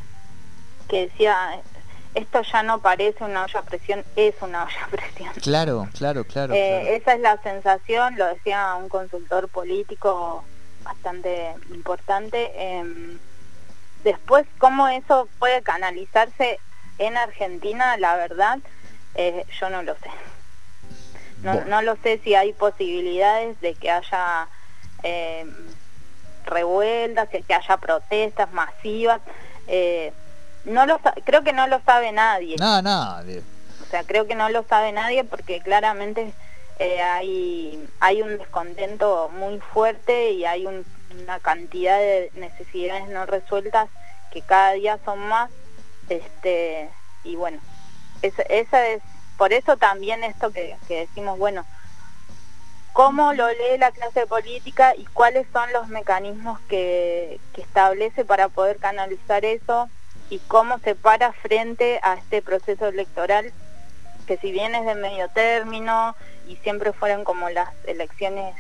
que 0.87 1.07
decía, 1.07 1.61
esto 2.13 2.41
ya 2.41 2.63
no 2.63 2.79
parece 2.79 3.23
una 3.23 3.43
olla 3.43 3.59
a 3.59 3.63
presión, 3.63 4.03
es 4.15 4.35
una 4.41 4.63
olla 4.63 4.85
a 4.85 4.87
presión. 4.87 5.33
Claro, 5.41 5.87
claro, 5.97 6.23
claro, 6.25 6.53
eh, 6.53 6.95
Esa 6.95 7.13
es 7.13 7.21
la 7.21 7.37
sensación, 7.41 8.17
lo 8.17 8.25
decía 8.27 8.75
un 8.75 8.89
consultor 8.89 9.47
político 9.49 10.43
bastante 10.83 11.53
importante. 11.71 12.51
Em, 12.55 13.17
después, 14.03 14.45
cómo 14.57 14.87
eso 14.89 15.27
puede 15.39 15.61
canalizarse 15.61 16.59
en 16.97 17.17
Argentina, 17.17 17.97
la 17.97 18.15
verdad, 18.15 18.59
eh, 19.15 19.45
yo 19.59 19.69
no 19.69 19.83
lo 19.83 19.95
sé. 19.95 20.09
No, 21.43 21.81
lo 21.81 21.95
sé 21.97 22.19
si 22.23 22.35
hay 22.35 22.53
posibilidades 22.53 23.59
de 23.61 23.73
que 23.73 23.89
haya 23.89 24.47
eh, 25.03 25.45
revueltas, 26.45 27.29
que 27.29 27.53
haya 27.53 27.77
protestas 27.77 28.51
masivas. 28.53 29.21
Eh, 29.67 30.13
no 30.65 30.85
lo 30.85 30.99
creo 31.25 31.43
que 31.43 31.53
no 31.53 31.67
lo 31.67 31.81
sabe 31.81 32.11
nadie. 32.11 32.57
No, 32.59 32.81
nadie. 32.81 33.41
O 33.81 33.85
sea, 33.89 34.03
creo 34.03 34.27
que 34.27 34.35
no 34.35 34.49
lo 34.49 34.63
sabe 34.63 34.91
nadie 34.91 35.23
porque 35.23 35.59
claramente 35.59 36.33
eh, 36.79 37.01
hay, 37.01 37.87
hay 37.99 38.21
un 38.21 38.37
descontento 38.37 39.29
muy 39.29 39.59
fuerte 39.59 40.31
y 40.31 40.45
hay 40.45 40.67
una 40.67 41.39
cantidad 41.41 41.97
de 41.97 42.31
necesidades 42.35 43.09
no 43.09 43.25
resueltas 43.25 43.89
que 44.31 44.41
cada 44.41 44.73
día 44.73 44.99
son 45.03 45.19
más. 45.19 45.49
Este, 46.09 46.89
y 47.23 47.35
bueno, 47.35 47.59
esa 48.21 48.87
es 48.87 49.01
por 49.41 49.53
eso 49.53 49.75
también 49.75 50.23
esto 50.23 50.51
que, 50.51 50.77
decimos, 50.87 51.39
bueno, 51.39 51.65
cómo 52.93 53.33
lo 53.33 53.49
lee 53.49 53.79
la 53.79 53.89
clase 53.89 54.27
política 54.27 54.93
y 54.95 55.03
cuáles 55.05 55.47
son 55.51 55.73
los 55.73 55.87
mecanismos 55.87 56.59
que, 56.69 57.39
establece 57.57 58.23
para 58.23 58.49
poder 58.49 58.77
canalizar 58.77 59.43
eso 59.43 59.89
y 60.29 60.37
cómo 60.37 60.77
se 60.77 60.93
para 60.93 61.33
frente 61.33 61.99
a 62.03 62.13
este 62.13 62.43
proceso 62.43 62.89
electoral 62.89 63.51
que 64.27 64.37
si 64.37 64.51
bien 64.51 64.75
es 64.75 64.85
de 64.85 64.93
medio 64.93 65.27
término 65.29 66.15
y 66.47 66.57
siempre 66.57 66.93
fueron 66.93 67.23
como 67.23 67.49
las 67.49 67.69
elecciones, 67.85 68.53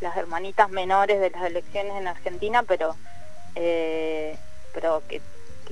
las 0.00 0.16
hermanitas 0.16 0.70
menores 0.70 1.18
de 1.18 1.30
las 1.30 1.42
elecciones 1.42 1.96
en 1.96 2.06
Argentina, 2.06 2.62
pero, 2.62 2.94
eh, 3.56 4.38
pero 4.72 5.02
que 5.08 5.20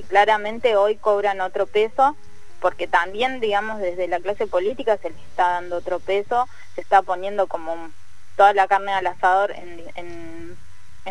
claramente 0.08 0.74
hoy 0.74 0.96
cobran 0.96 1.40
otro 1.40 1.68
peso 1.68 2.16
porque 2.64 2.86
también, 2.86 3.40
digamos, 3.40 3.78
desde 3.78 4.08
la 4.08 4.20
clase 4.20 4.46
política 4.46 4.96
se 4.96 5.10
le 5.10 5.20
está 5.28 5.50
dando 5.50 5.76
otro 5.76 6.00
peso, 6.00 6.48
se 6.74 6.80
está 6.80 7.02
poniendo 7.02 7.46
como 7.46 7.90
toda 8.38 8.54
la 8.54 8.66
carne 8.66 8.90
al 8.90 9.06
asador 9.06 9.52
en, 9.54 10.56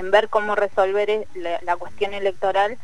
ver 0.10 0.30
cómo 0.30 0.56
resolver 0.56 1.12
e, 1.12 1.28
la, 1.36 1.78
cuestión 1.78 2.16
electoral, 2.16 2.80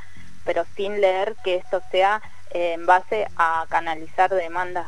pero 0.46 0.68
sin 0.76 1.02
leer 1.02 1.36
que 1.44 1.56
esto 1.56 1.82
sea 1.90 2.22
eh, 2.52 2.74
en 2.74 2.86
base 2.86 3.28
a 3.38 3.66
canalizar 3.70 4.30
demandas 4.30 4.86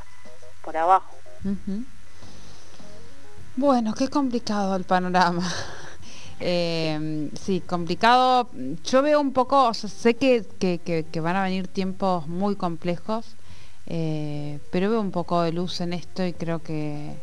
por 0.64 0.78
abajo. 0.78 1.16
Bueno, 3.56 3.96
qué 3.96 4.10
complicado 4.10 4.76
el 4.76 4.84
panorama. 4.84 5.42
Eh, 6.44 7.30
sí, 7.40 7.62
complicado. 7.62 8.50
Yo 8.84 9.04
veo 9.04 9.22
un 9.22 9.32
poco, 9.32 9.72
sé 9.76 10.16
que, 10.16 10.44
que, 10.60 11.20
van 11.22 11.36
a 11.36 11.44
venir 11.44 11.68
tiempos 11.68 12.26
muy 12.26 12.56
complejos, 12.56 13.36
eh, 13.88 14.60
pero 14.72 14.90
veo 14.90 15.02
un 15.02 15.12
poco 15.12 15.42
de 15.42 15.52
luz 15.52 15.82
en 15.82 15.94
esto 15.94 16.26
y 16.26 16.34
creo 16.34 16.60
que, 16.60 17.16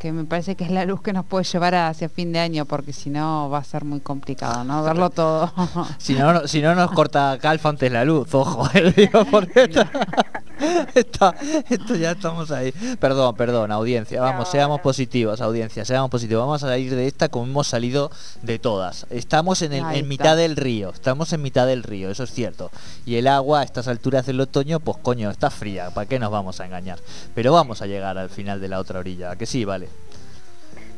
que 0.00 0.12
me 0.12 0.24
parece 0.24 0.54
que 0.56 0.64
es 0.64 0.70
la 0.70 0.84
luz 0.84 1.00
que 1.00 1.12
nos 1.12 1.24
puede 1.24 1.44
llevar 1.44 1.74
hacia 1.74 2.08
fin 2.08 2.32
de 2.32 2.40
año, 2.40 2.64
porque 2.64 2.92
si 2.92 3.10
no 3.10 3.48
va 3.50 3.58
a 3.58 3.64
ser 3.64 3.84
muy 3.84 4.00
complicado, 4.00 4.64
¿no? 4.64 4.82
Verlo 4.82 5.10
todo. 5.10 5.52
si, 5.98 6.14
no, 6.14 6.46
si 6.46 6.60
no 6.60 6.74
nos 6.74 6.90
corta 6.92 7.38
Calfa 7.40 7.70
antes 7.70 7.90
la 7.90 8.04
luz, 8.04 8.34
ojo, 8.34 8.68
digo, 8.96 9.24
porque 9.30 9.70
esto, 10.94 11.34
esto, 11.68 11.96
ya 11.96 12.12
estamos 12.12 12.50
ahí. 12.50 12.72
Perdón, 12.98 13.34
perdón, 13.36 13.72
audiencia, 13.72 14.20
vamos, 14.20 14.48
seamos 14.48 14.80
positivos, 14.80 15.40
audiencia, 15.40 15.84
seamos 15.84 16.10
positivos. 16.10 16.42
Vamos 16.42 16.62
a 16.62 16.68
salir 16.68 16.94
de 16.94 17.06
esta 17.06 17.28
como 17.28 17.44
hemos 17.44 17.66
salido 17.66 18.10
de 18.42 18.58
todas. 18.58 19.06
Estamos 19.10 19.62
en, 19.62 19.72
el, 19.72 19.84
en 19.94 20.08
mitad 20.08 20.36
del 20.36 20.56
río, 20.56 20.90
estamos 20.90 21.32
en 21.32 21.42
mitad 21.42 21.66
del 21.66 21.82
río, 21.82 22.10
eso 22.10 22.24
es 22.24 22.30
cierto. 22.32 22.70
Y 23.04 23.16
el 23.16 23.26
agua 23.26 23.60
a 23.60 23.62
estas 23.64 23.88
alturas 23.88 24.26
del 24.26 24.40
otoño, 24.40 24.80
pues 24.80 24.98
coño, 25.02 25.30
está 25.30 25.50
fría, 25.50 25.90
¿para 25.90 26.06
qué 26.06 26.18
nos 26.18 26.30
vamos 26.30 26.60
a 26.60 26.66
engañar? 26.66 26.98
Pero 27.34 27.52
vamos 27.52 27.82
a 27.82 27.86
llegar 27.86 28.18
al 28.18 28.30
final 28.30 28.60
de 28.60 28.68
la 28.68 28.78
otra 28.78 28.98
orilla, 28.98 29.36
que 29.36 29.46
sí, 29.46 29.64
vale. 29.64 29.88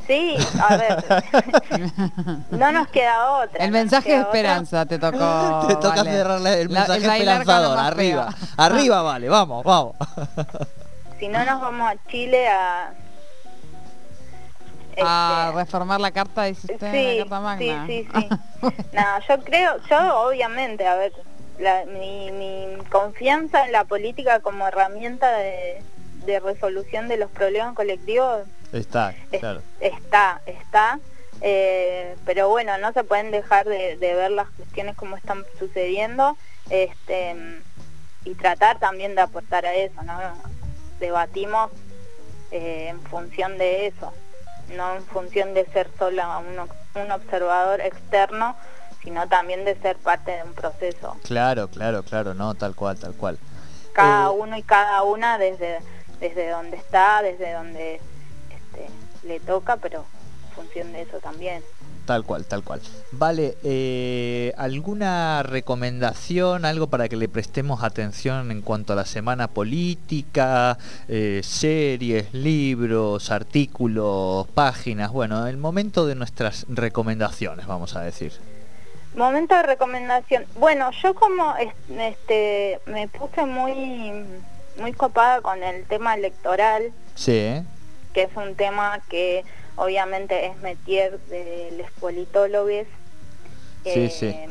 Sí, 0.09 0.35
a 0.59 0.75
ver, 0.75 1.05
no 2.49 2.71
nos 2.71 2.87
queda 2.87 3.31
otra. 3.31 3.63
El 3.63 3.69
mensaje 3.69 4.13
de 4.13 4.21
esperanza 4.21 4.83
te 4.87 4.97
tocó. 4.97 5.19
Te 5.67 5.75
toca 5.75 6.03
cerrarle 6.03 6.61
el 6.61 6.69
mensaje 6.69 7.05
esperanzador, 7.05 7.77
arriba, 7.77 8.33
arriba 8.57 9.03
vale, 9.03 9.29
vamos, 9.29 9.63
vamos. 9.63 9.95
Si 11.19 11.27
no 11.27 11.45
nos 11.45 11.61
vamos 11.61 11.91
a 11.91 12.09
Chile 12.09 12.47
a... 12.47 12.91
A 14.99 15.45
este, 15.49 15.59
reformar 15.59 16.01
la 16.01 16.09
carta, 16.09 16.41
de 16.41 16.55
sistema 16.55 16.91
sí, 16.91 17.17
la 17.17 17.23
carta 17.25 17.39
magna. 17.41 17.85
Sí, 17.85 18.07
sí, 18.11 18.19
sí. 18.19 18.29
no, 18.91 19.19
yo 19.27 19.43
creo, 19.43 19.77
yo 19.87 20.21
obviamente, 20.21 20.87
a 20.87 20.95
ver, 20.95 21.13
mi, 21.85 22.31
mi 22.31 22.83
confianza 22.89 23.63
en 23.63 23.73
la 23.73 23.83
política 23.83 24.39
como 24.39 24.67
herramienta 24.67 25.31
de, 25.33 25.83
de 26.25 26.39
resolución 26.39 27.07
de 27.07 27.17
los 27.17 27.29
problemas 27.29 27.75
colectivos 27.75 28.47
Está, 28.71 29.15
claro. 29.39 29.61
Está, 29.79 30.41
está. 30.45 30.99
Eh, 31.41 32.15
pero 32.25 32.49
bueno, 32.49 32.77
no 32.77 32.91
se 32.93 33.03
pueden 33.03 33.31
dejar 33.31 33.65
de, 33.65 33.95
ver 33.97 34.31
las 34.31 34.49
cuestiones 34.49 34.95
como 34.95 35.15
están 35.15 35.45
sucediendo 35.57 36.37
este, 36.69 37.35
y 38.25 38.35
tratar 38.35 38.79
también 38.79 39.15
de 39.15 39.21
aportar 39.21 39.65
a 39.65 39.73
eso, 39.73 40.01
¿no? 40.03 40.19
Debatimos 40.99 41.71
eh, 42.51 42.87
en 42.89 43.01
función 43.03 43.57
de 43.57 43.87
eso, 43.87 44.13
no 44.75 44.95
en 44.95 45.03
función 45.05 45.53
de 45.53 45.65
ser 45.67 45.89
solo 45.97 46.23
un, 46.39 47.01
un 47.01 47.11
observador 47.11 47.79
externo, 47.79 48.55
sino 49.03 49.27
también 49.29 49.63
de 49.63 49.75
ser 49.79 49.95
parte 49.97 50.31
de 50.31 50.43
un 50.43 50.53
proceso. 50.53 51.15
Claro, 51.23 51.69
claro, 51.69 52.03
claro, 52.03 52.33
no, 52.33 52.53
tal 52.55 52.75
cual, 52.75 52.99
tal 52.99 53.13
cual. 53.13 53.39
Cada 53.93 54.27
eh, 54.27 54.35
uno 54.37 54.57
y 54.57 54.63
cada 54.63 55.03
una 55.03 55.37
desde, 55.37 55.79
desde 56.19 56.49
donde 56.49 56.77
está, 56.77 57.21
desde 57.21 57.53
donde 57.53 58.01
le 59.23 59.39
toca, 59.39 59.77
pero 59.77 60.05
en 60.49 60.55
función 60.55 60.93
de 60.93 61.01
eso 61.01 61.19
también. 61.19 61.63
Tal 62.09 62.23
cual, 62.25 62.43
tal 62.45 62.63
cual. 62.63 62.81
Vale, 63.11 63.55
eh, 63.63 64.51
¿alguna 64.57 65.43
recomendación, 65.43 66.65
algo 66.65 66.87
para 66.87 67.07
que 67.07 67.15
le 67.15 67.29
prestemos 67.29 67.83
atención 67.83 68.49
en 68.49 68.63
cuanto 68.63 68.93
a 68.93 68.95
la 68.95 69.05
semana 69.05 69.47
política, 69.47 70.79
eh, 71.07 71.41
series, 71.43 72.33
libros, 72.33 73.29
artículos, 73.29 74.47
páginas? 74.55 75.11
Bueno, 75.11 75.45
el 75.45 75.57
momento 75.57 76.07
de 76.07 76.15
nuestras 76.15 76.65
recomendaciones, 76.67 77.67
vamos 77.67 77.95
a 77.95 78.01
decir. 78.01 78.33
Momento 79.15 79.53
de 79.53 79.61
recomendación. 79.61 80.45
Bueno, 80.55 80.89
yo 81.03 81.13
como 81.13 81.55
este 81.57 82.79
me 82.87 83.07
puse 83.07 83.45
muy 83.45 84.23
muy 84.79 84.93
copada 84.93 85.41
con 85.41 85.61
el 85.61 85.85
tema 85.85 86.15
electoral. 86.15 86.91
Sí 87.13 87.61
que 88.13 88.23
es 88.23 88.35
un 88.35 88.55
tema 88.55 88.99
que 89.09 89.43
obviamente 89.75 90.47
es 90.47 90.57
metier 90.57 91.19
de 91.21 91.73
los 91.77 91.91
politólogos. 91.91 92.87
Sí, 93.83 94.09
sí. 94.09 94.27
Eh, 94.27 94.49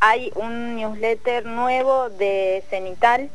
hay 0.00 0.32
un 0.36 0.76
newsletter 0.76 1.44
nuevo 1.44 2.08
de 2.08 2.64
Cenital, 2.70 3.30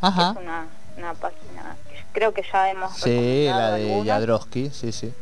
Ajá. 0.00 0.32
es 0.32 0.42
una, 0.42 0.66
una 0.98 1.14
página 1.14 1.76
que 1.88 2.04
creo 2.12 2.34
que 2.34 2.42
ya 2.52 2.70
hemos 2.70 2.94
Sí, 2.96 3.46
la 3.48 3.72
de 3.72 4.02
Jadrowski, 4.04 4.70
sí, 4.70 4.92
sí. 4.92 5.14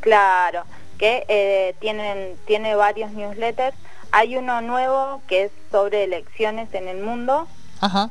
Claro, 0.00 0.64
que 0.98 1.24
eh, 1.28 1.74
tienen, 1.80 2.36
tiene 2.46 2.74
varios 2.74 3.12
newsletters. 3.12 3.76
Hay 4.10 4.36
uno 4.36 4.60
nuevo 4.60 5.22
que 5.28 5.44
es 5.44 5.52
sobre 5.70 6.04
elecciones 6.04 6.72
en 6.74 6.88
el 6.88 7.00
mundo, 7.00 7.48
Ajá. 7.80 8.10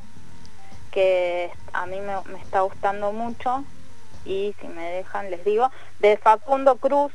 que 0.92 1.52
a 1.72 1.86
mí 1.86 2.00
me, 2.00 2.14
me 2.32 2.40
está 2.42 2.62
gustando 2.62 3.12
mucho 3.12 3.64
y 4.26 4.56
si 4.60 4.68
me 4.68 4.92
dejan 4.92 5.32
les 5.32 5.44
digo, 5.46 5.70
de 6.00 6.18
Facundo 6.18 6.78
Cruz, 6.78 7.12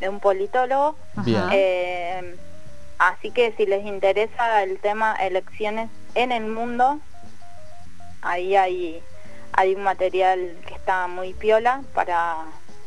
de 0.00 0.08
un 0.08 0.20
politólogo. 0.20 0.96
Eh, 1.52 2.36
Así 2.98 3.32
que 3.32 3.52
si 3.56 3.66
les 3.66 3.84
interesa 3.84 4.62
el 4.62 4.78
tema 4.78 5.14
elecciones 5.14 5.90
en 6.14 6.32
el 6.32 6.46
mundo, 6.46 7.00
ahí 8.22 8.56
hay, 8.56 9.02
hay 9.52 9.74
un 9.74 9.82
material 9.82 10.56
que 10.66 10.74
está 10.74 11.06
muy 11.08 11.34
piola 11.34 11.82
para, 11.92 12.36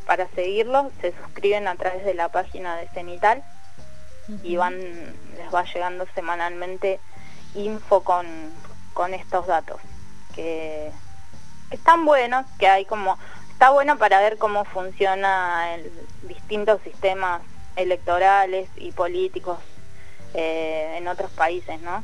para 0.05 0.27
seguirlo. 0.29 0.91
Se 1.01 1.13
suscriben 1.23 1.67
a 1.67 1.75
través 1.75 2.05
de 2.05 2.13
la 2.13 2.29
página 2.29 2.77
de 2.77 2.87
Cenital 2.89 3.43
y 4.43 4.55
van 4.55 4.77
les 5.37 5.53
va 5.53 5.63
llegando 5.63 6.05
semanalmente 6.15 6.99
info 7.53 8.03
con, 8.03 8.25
con 8.93 9.13
estos 9.13 9.47
datos 9.47 9.79
que, 10.35 10.91
están 11.71 12.05
buenos, 12.05 12.45
que 12.59 12.67
hay 12.67 12.85
como 12.85 13.17
está 13.57 13.71
bueno 13.71 13.97
para 13.97 14.19
ver 14.19 14.37
cómo 14.37 14.65
funciona 14.65 15.73
el 15.73 15.91
distintos 16.27 16.79
sistemas 16.83 17.41
electorales 17.75 18.69
y 18.75 18.91
políticos 18.91 19.57
eh, 20.35 20.93
en 20.95 21.07
otros 21.07 21.31
países, 21.31 21.81
¿no? 21.81 22.03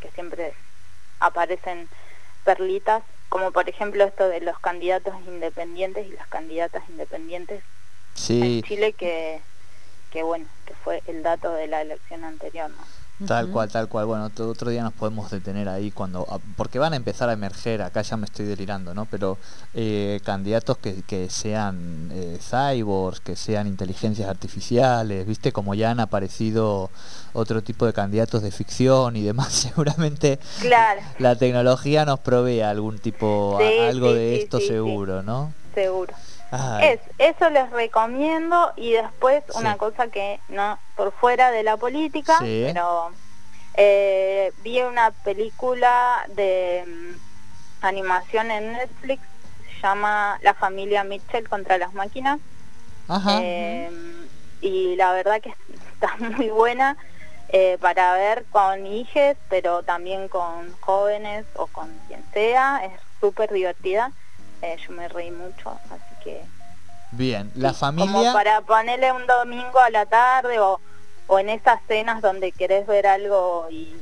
Que 0.00 0.10
siempre 0.12 0.54
aparecen 1.20 1.90
perlitas, 2.42 3.02
como 3.28 3.50
por 3.52 3.68
ejemplo 3.68 4.02
esto 4.04 4.30
de 4.30 4.40
los 4.40 4.58
candidatos 4.60 5.14
independientes 5.26 6.06
y 6.06 6.12
las 6.12 6.26
candidatas 6.28 6.82
independientes 6.88 7.62
en 8.30 8.62
Chile, 8.62 8.94
que, 8.94 9.42
que 10.14 10.22
bueno, 10.22 10.46
que 10.64 10.74
fue 10.74 11.02
el 11.08 11.24
dato 11.24 11.52
de 11.52 11.66
la 11.66 11.82
elección 11.82 12.22
anterior, 12.22 12.70
¿no? 12.70 13.26
Tal 13.26 13.48
cual, 13.48 13.70
tal 13.70 13.88
cual. 13.88 14.06
Bueno, 14.06 14.24
otro 14.26 14.70
día 14.70 14.82
nos 14.82 14.92
podemos 14.92 15.30
detener 15.30 15.68
ahí 15.68 15.90
cuando... 15.90 16.26
Ah, 16.30 16.38
porque 16.56 16.78
van 16.78 16.92
a 16.92 16.96
empezar 16.96 17.28
a 17.28 17.32
emerger, 17.32 17.82
acá 17.82 18.02
ya 18.02 18.16
me 18.16 18.24
estoy 18.24 18.46
delirando, 18.46 18.92
¿no? 18.94 19.06
Pero 19.06 19.38
eh, 19.72 20.20
candidatos 20.24 20.78
que, 20.78 21.02
que 21.02 21.30
sean 21.30 22.10
eh, 22.12 22.38
cyborgs, 22.40 23.20
que 23.20 23.34
sean 23.34 23.66
inteligencias 23.66 24.28
artificiales, 24.28 25.26
¿viste? 25.26 25.52
Como 25.52 25.74
ya 25.74 25.90
han 25.90 26.00
aparecido 26.00 26.90
otro 27.32 27.62
tipo 27.62 27.86
de 27.86 27.92
candidatos 27.92 28.42
de 28.42 28.52
ficción 28.52 29.16
y 29.16 29.22
demás, 29.22 29.52
seguramente 29.68 30.38
claro. 30.60 31.00
la 31.18 31.36
tecnología 31.36 32.04
nos 32.04 32.20
provee 32.20 32.60
algún 32.60 32.98
tipo, 33.00 33.58
algo 33.58 34.12
de 34.12 34.42
esto 34.42 34.60
seguro, 34.60 35.22
¿no? 35.22 35.52
Seguro. 35.74 36.14
Es, 36.82 37.00
eso 37.18 37.50
les 37.50 37.70
recomiendo 37.70 38.72
y 38.76 38.92
después 38.92 39.42
una 39.54 39.76
cosa 39.76 40.08
que 40.08 40.38
no 40.48 40.78
por 40.94 41.12
fuera 41.12 41.50
de 41.50 41.64
la 41.64 41.76
política, 41.76 42.38
pero 42.40 43.10
eh, 43.74 44.52
vi 44.62 44.80
una 44.82 45.10
película 45.10 46.24
de 46.28 46.84
mm, 46.86 47.84
animación 47.84 48.50
en 48.52 48.72
Netflix, 48.72 49.22
se 49.74 49.82
llama 49.82 50.38
La 50.42 50.54
familia 50.54 51.02
Mitchell 51.02 51.48
contra 51.48 51.76
las 51.78 51.92
máquinas. 51.92 52.38
Em, 53.28 54.28
y 54.60 54.96
la 54.96 55.12
verdad 55.12 55.40
que 55.40 55.54
está 55.92 56.16
muy 56.18 56.50
buena 56.50 56.96
eh, 57.48 57.76
para 57.80 58.14
ver 58.14 58.44
con 58.50 58.86
hijes, 58.86 59.36
pero 59.48 59.82
también 59.82 60.28
con 60.28 60.72
jóvenes 60.80 61.44
o 61.56 61.66
con 61.66 61.90
quien 62.06 62.24
sea, 62.32 62.84
es 62.84 62.92
súper 63.20 63.52
divertida. 63.52 64.12
Eh, 64.62 64.76
yo 64.86 64.92
me 64.92 65.08
reí 65.08 65.30
mucho, 65.30 65.78
así 65.90 66.13
que... 66.24 66.42
Bien, 67.12 67.52
la 67.54 67.72
familia... 67.72 68.12
Como 68.12 68.32
para 68.32 68.60
ponerle 68.62 69.12
un 69.12 69.26
domingo 69.26 69.78
a 69.78 69.90
la 69.90 70.06
tarde 70.06 70.58
o, 70.58 70.80
o 71.28 71.38
en 71.38 71.48
esas 71.48 71.80
cenas 71.86 72.20
donde 72.22 72.50
querés 72.50 72.86
ver 72.88 73.06
algo 73.06 73.68
y, 73.70 73.94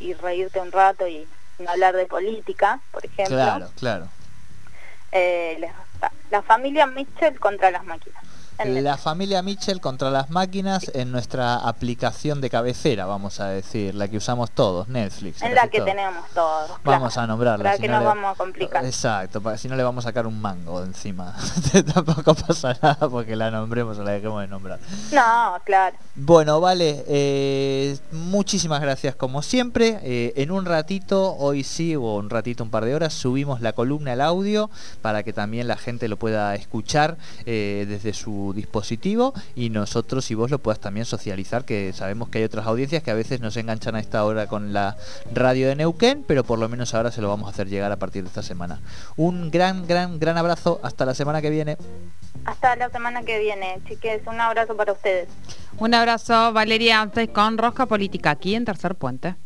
y 0.00 0.14
reírte 0.14 0.60
un 0.60 0.72
rato 0.72 1.06
y 1.06 1.28
no 1.60 1.70
hablar 1.70 1.94
de 1.94 2.06
política, 2.06 2.80
por 2.90 3.04
ejemplo. 3.04 3.36
Claro, 3.36 3.70
claro. 3.76 4.08
Eh, 5.12 5.70
la 6.30 6.42
familia 6.42 6.86
Mitchell 6.86 7.38
contra 7.38 7.70
las 7.70 7.84
máquinas. 7.84 8.22
La 8.64 8.96
familia 8.96 9.40
Mitchell 9.40 9.80
contra 9.80 10.10
las 10.10 10.30
máquinas 10.30 10.90
en 10.94 11.12
nuestra 11.12 11.56
aplicación 11.56 12.40
de 12.40 12.50
cabecera, 12.50 13.06
vamos 13.06 13.38
a 13.38 13.46
decir, 13.48 13.94
la 13.94 14.08
que 14.08 14.16
usamos 14.16 14.50
todos, 14.50 14.88
Netflix. 14.88 15.42
En 15.42 15.54
la 15.54 15.68
que 15.68 15.80
tenemos 15.80 16.28
todos. 16.34 16.72
Vamos 16.82 17.16
a 17.16 17.26
nombrarla. 17.26 17.62
Para 17.62 17.78
que 17.78 17.86
no 17.86 17.96
nos 17.96 18.04
vamos 18.04 18.32
a 18.32 18.34
complicar. 18.34 18.84
Exacto, 18.84 19.40
para, 19.40 19.56
si 19.56 19.68
no 19.68 19.76
le 19.76 19.84
vamos 19.84 20.04
a 20.04 20.08
sacar 20.08 20.26
un 20.26 20.40
mango 20.40 20.82
encima. 20.82 21.36
Tampoco 21.94 22.34
pasa 22.34 22.76
nada 22.82 23.08
porque 23.08 23.36
la 23.36 23.50
nombremos 23.52 23.96
o 23.98 24.02
la 24.02 24.10
dejemos 24.12 24.40
de 24.40 24.48
nombrar. 24.48 24.80
No, 25.12 25.56
claro. 25.64 25.96
Bueno, 26.16 26.60
vale, 26.60 27.04
eh, 27.06 27.96
muchísimas 28.10 28.80
gracias 28.80 29.14
como 29.14 29.42
siempre. 29.42 30.00
Eh, 30.02 30.32
en 30.36 30.50
un 30.50 30.64
ratito, 30.64 31.36
hoy 31.36 31.62
sí, 31.62 31.94
o 31.94 32.16
un 32.16 32.28
ratito, 32.28 32.64
un 32.64 32.70
par 32.70 32.84
de 32.84 32.94
horas, 32.94 33.14
subimos 33.14 33.60
la 33.60 33.72
columna 33.72 34.12
al 34.12 34.20
audio 34.20 34.68
para 35.00 35.22
que 35.22 35.32
también 35.32 35.68
la 35.68 35.76
gente 35.76 36.08
lo 36.08 36.16
pueda 36.16 36.56
escuchar 36.56 37.18
eh, 37.46 37.86
desde 37.88 38.12
su 38.12 38.47
dispositivo 38.52 39.34
y 39.54 39.70
nosotros 39.70 40.30
y 40.30 40.34
vos 40.34 40.50
lo 40.50 40.58
puedas 40.58 40.80
también 40.80 41.06
socializar, 41.06 41.64
que 41.64 41.92
sabemos 41.92 42.28
que 42.28 42.38
hay 42.38 42.44
otras 42.44 42.66
audiencias 42.66 43.02
que 43.02 43.10
a 43.10 43.14
veces 43.14 43.40
nos 43.40 43.56
enganchan 43.56 43.94
a 43.94 44.00
esta 44.00 44.24
hora 44.24 44.46
con 44.46 44.72
la 44.72 44.96
radio 45.32 45.68
de 45.68 45.76
Neuquén, 45.76 46.24
pero 46.26 46.44
por 46.44 46.58
lo 46.58 46.68
menos 46.68 46.94
ahora 46.94 47.10
se 47.10 47.20
lo 47.20 47.28
vamos 47.28 47.48
a 47.48 47.50
hacer 47.50 47.68
llegar 47.68 47.92
a 47.92 47.96
partir 47.96 48.22
de 48.22 48.28
esta 48.28 48.42
semana. 48.42 48.80
Un 49.16 49.50
gran, 49.50 49.86
gran, 49.86 50.18
gran 50.18 50.36
abrazo. 50.36 50.80
Hasta 50.82 51.04
la 51.04 51.14
semana 51.14 51.42
que 51.42 51.50
viene. 51.50 51.76
Hasta 52.44 52.76
la 52.76 52.90
semana 52.90 53.22
que 53.22 53.38
viene, 53.38 53.80
chiques. 53.86 54.22
Un 54.26 54.40
abrazo 54.40 54.76
para 54.76 54.92
ustedes. 54.92 55.28
Un 55.78 55.94
abrazo, 55.94 56.52
Valeria, 56.52 57.00
antes 57.00 57.28
con 57.30 57.58
Rosca 57.58 57.86
Política, 57.86 58.30
aquí 58.30 58.54
en 58.54 58.64
Tercer 58.64 58.94
Puente. 58.94 59.36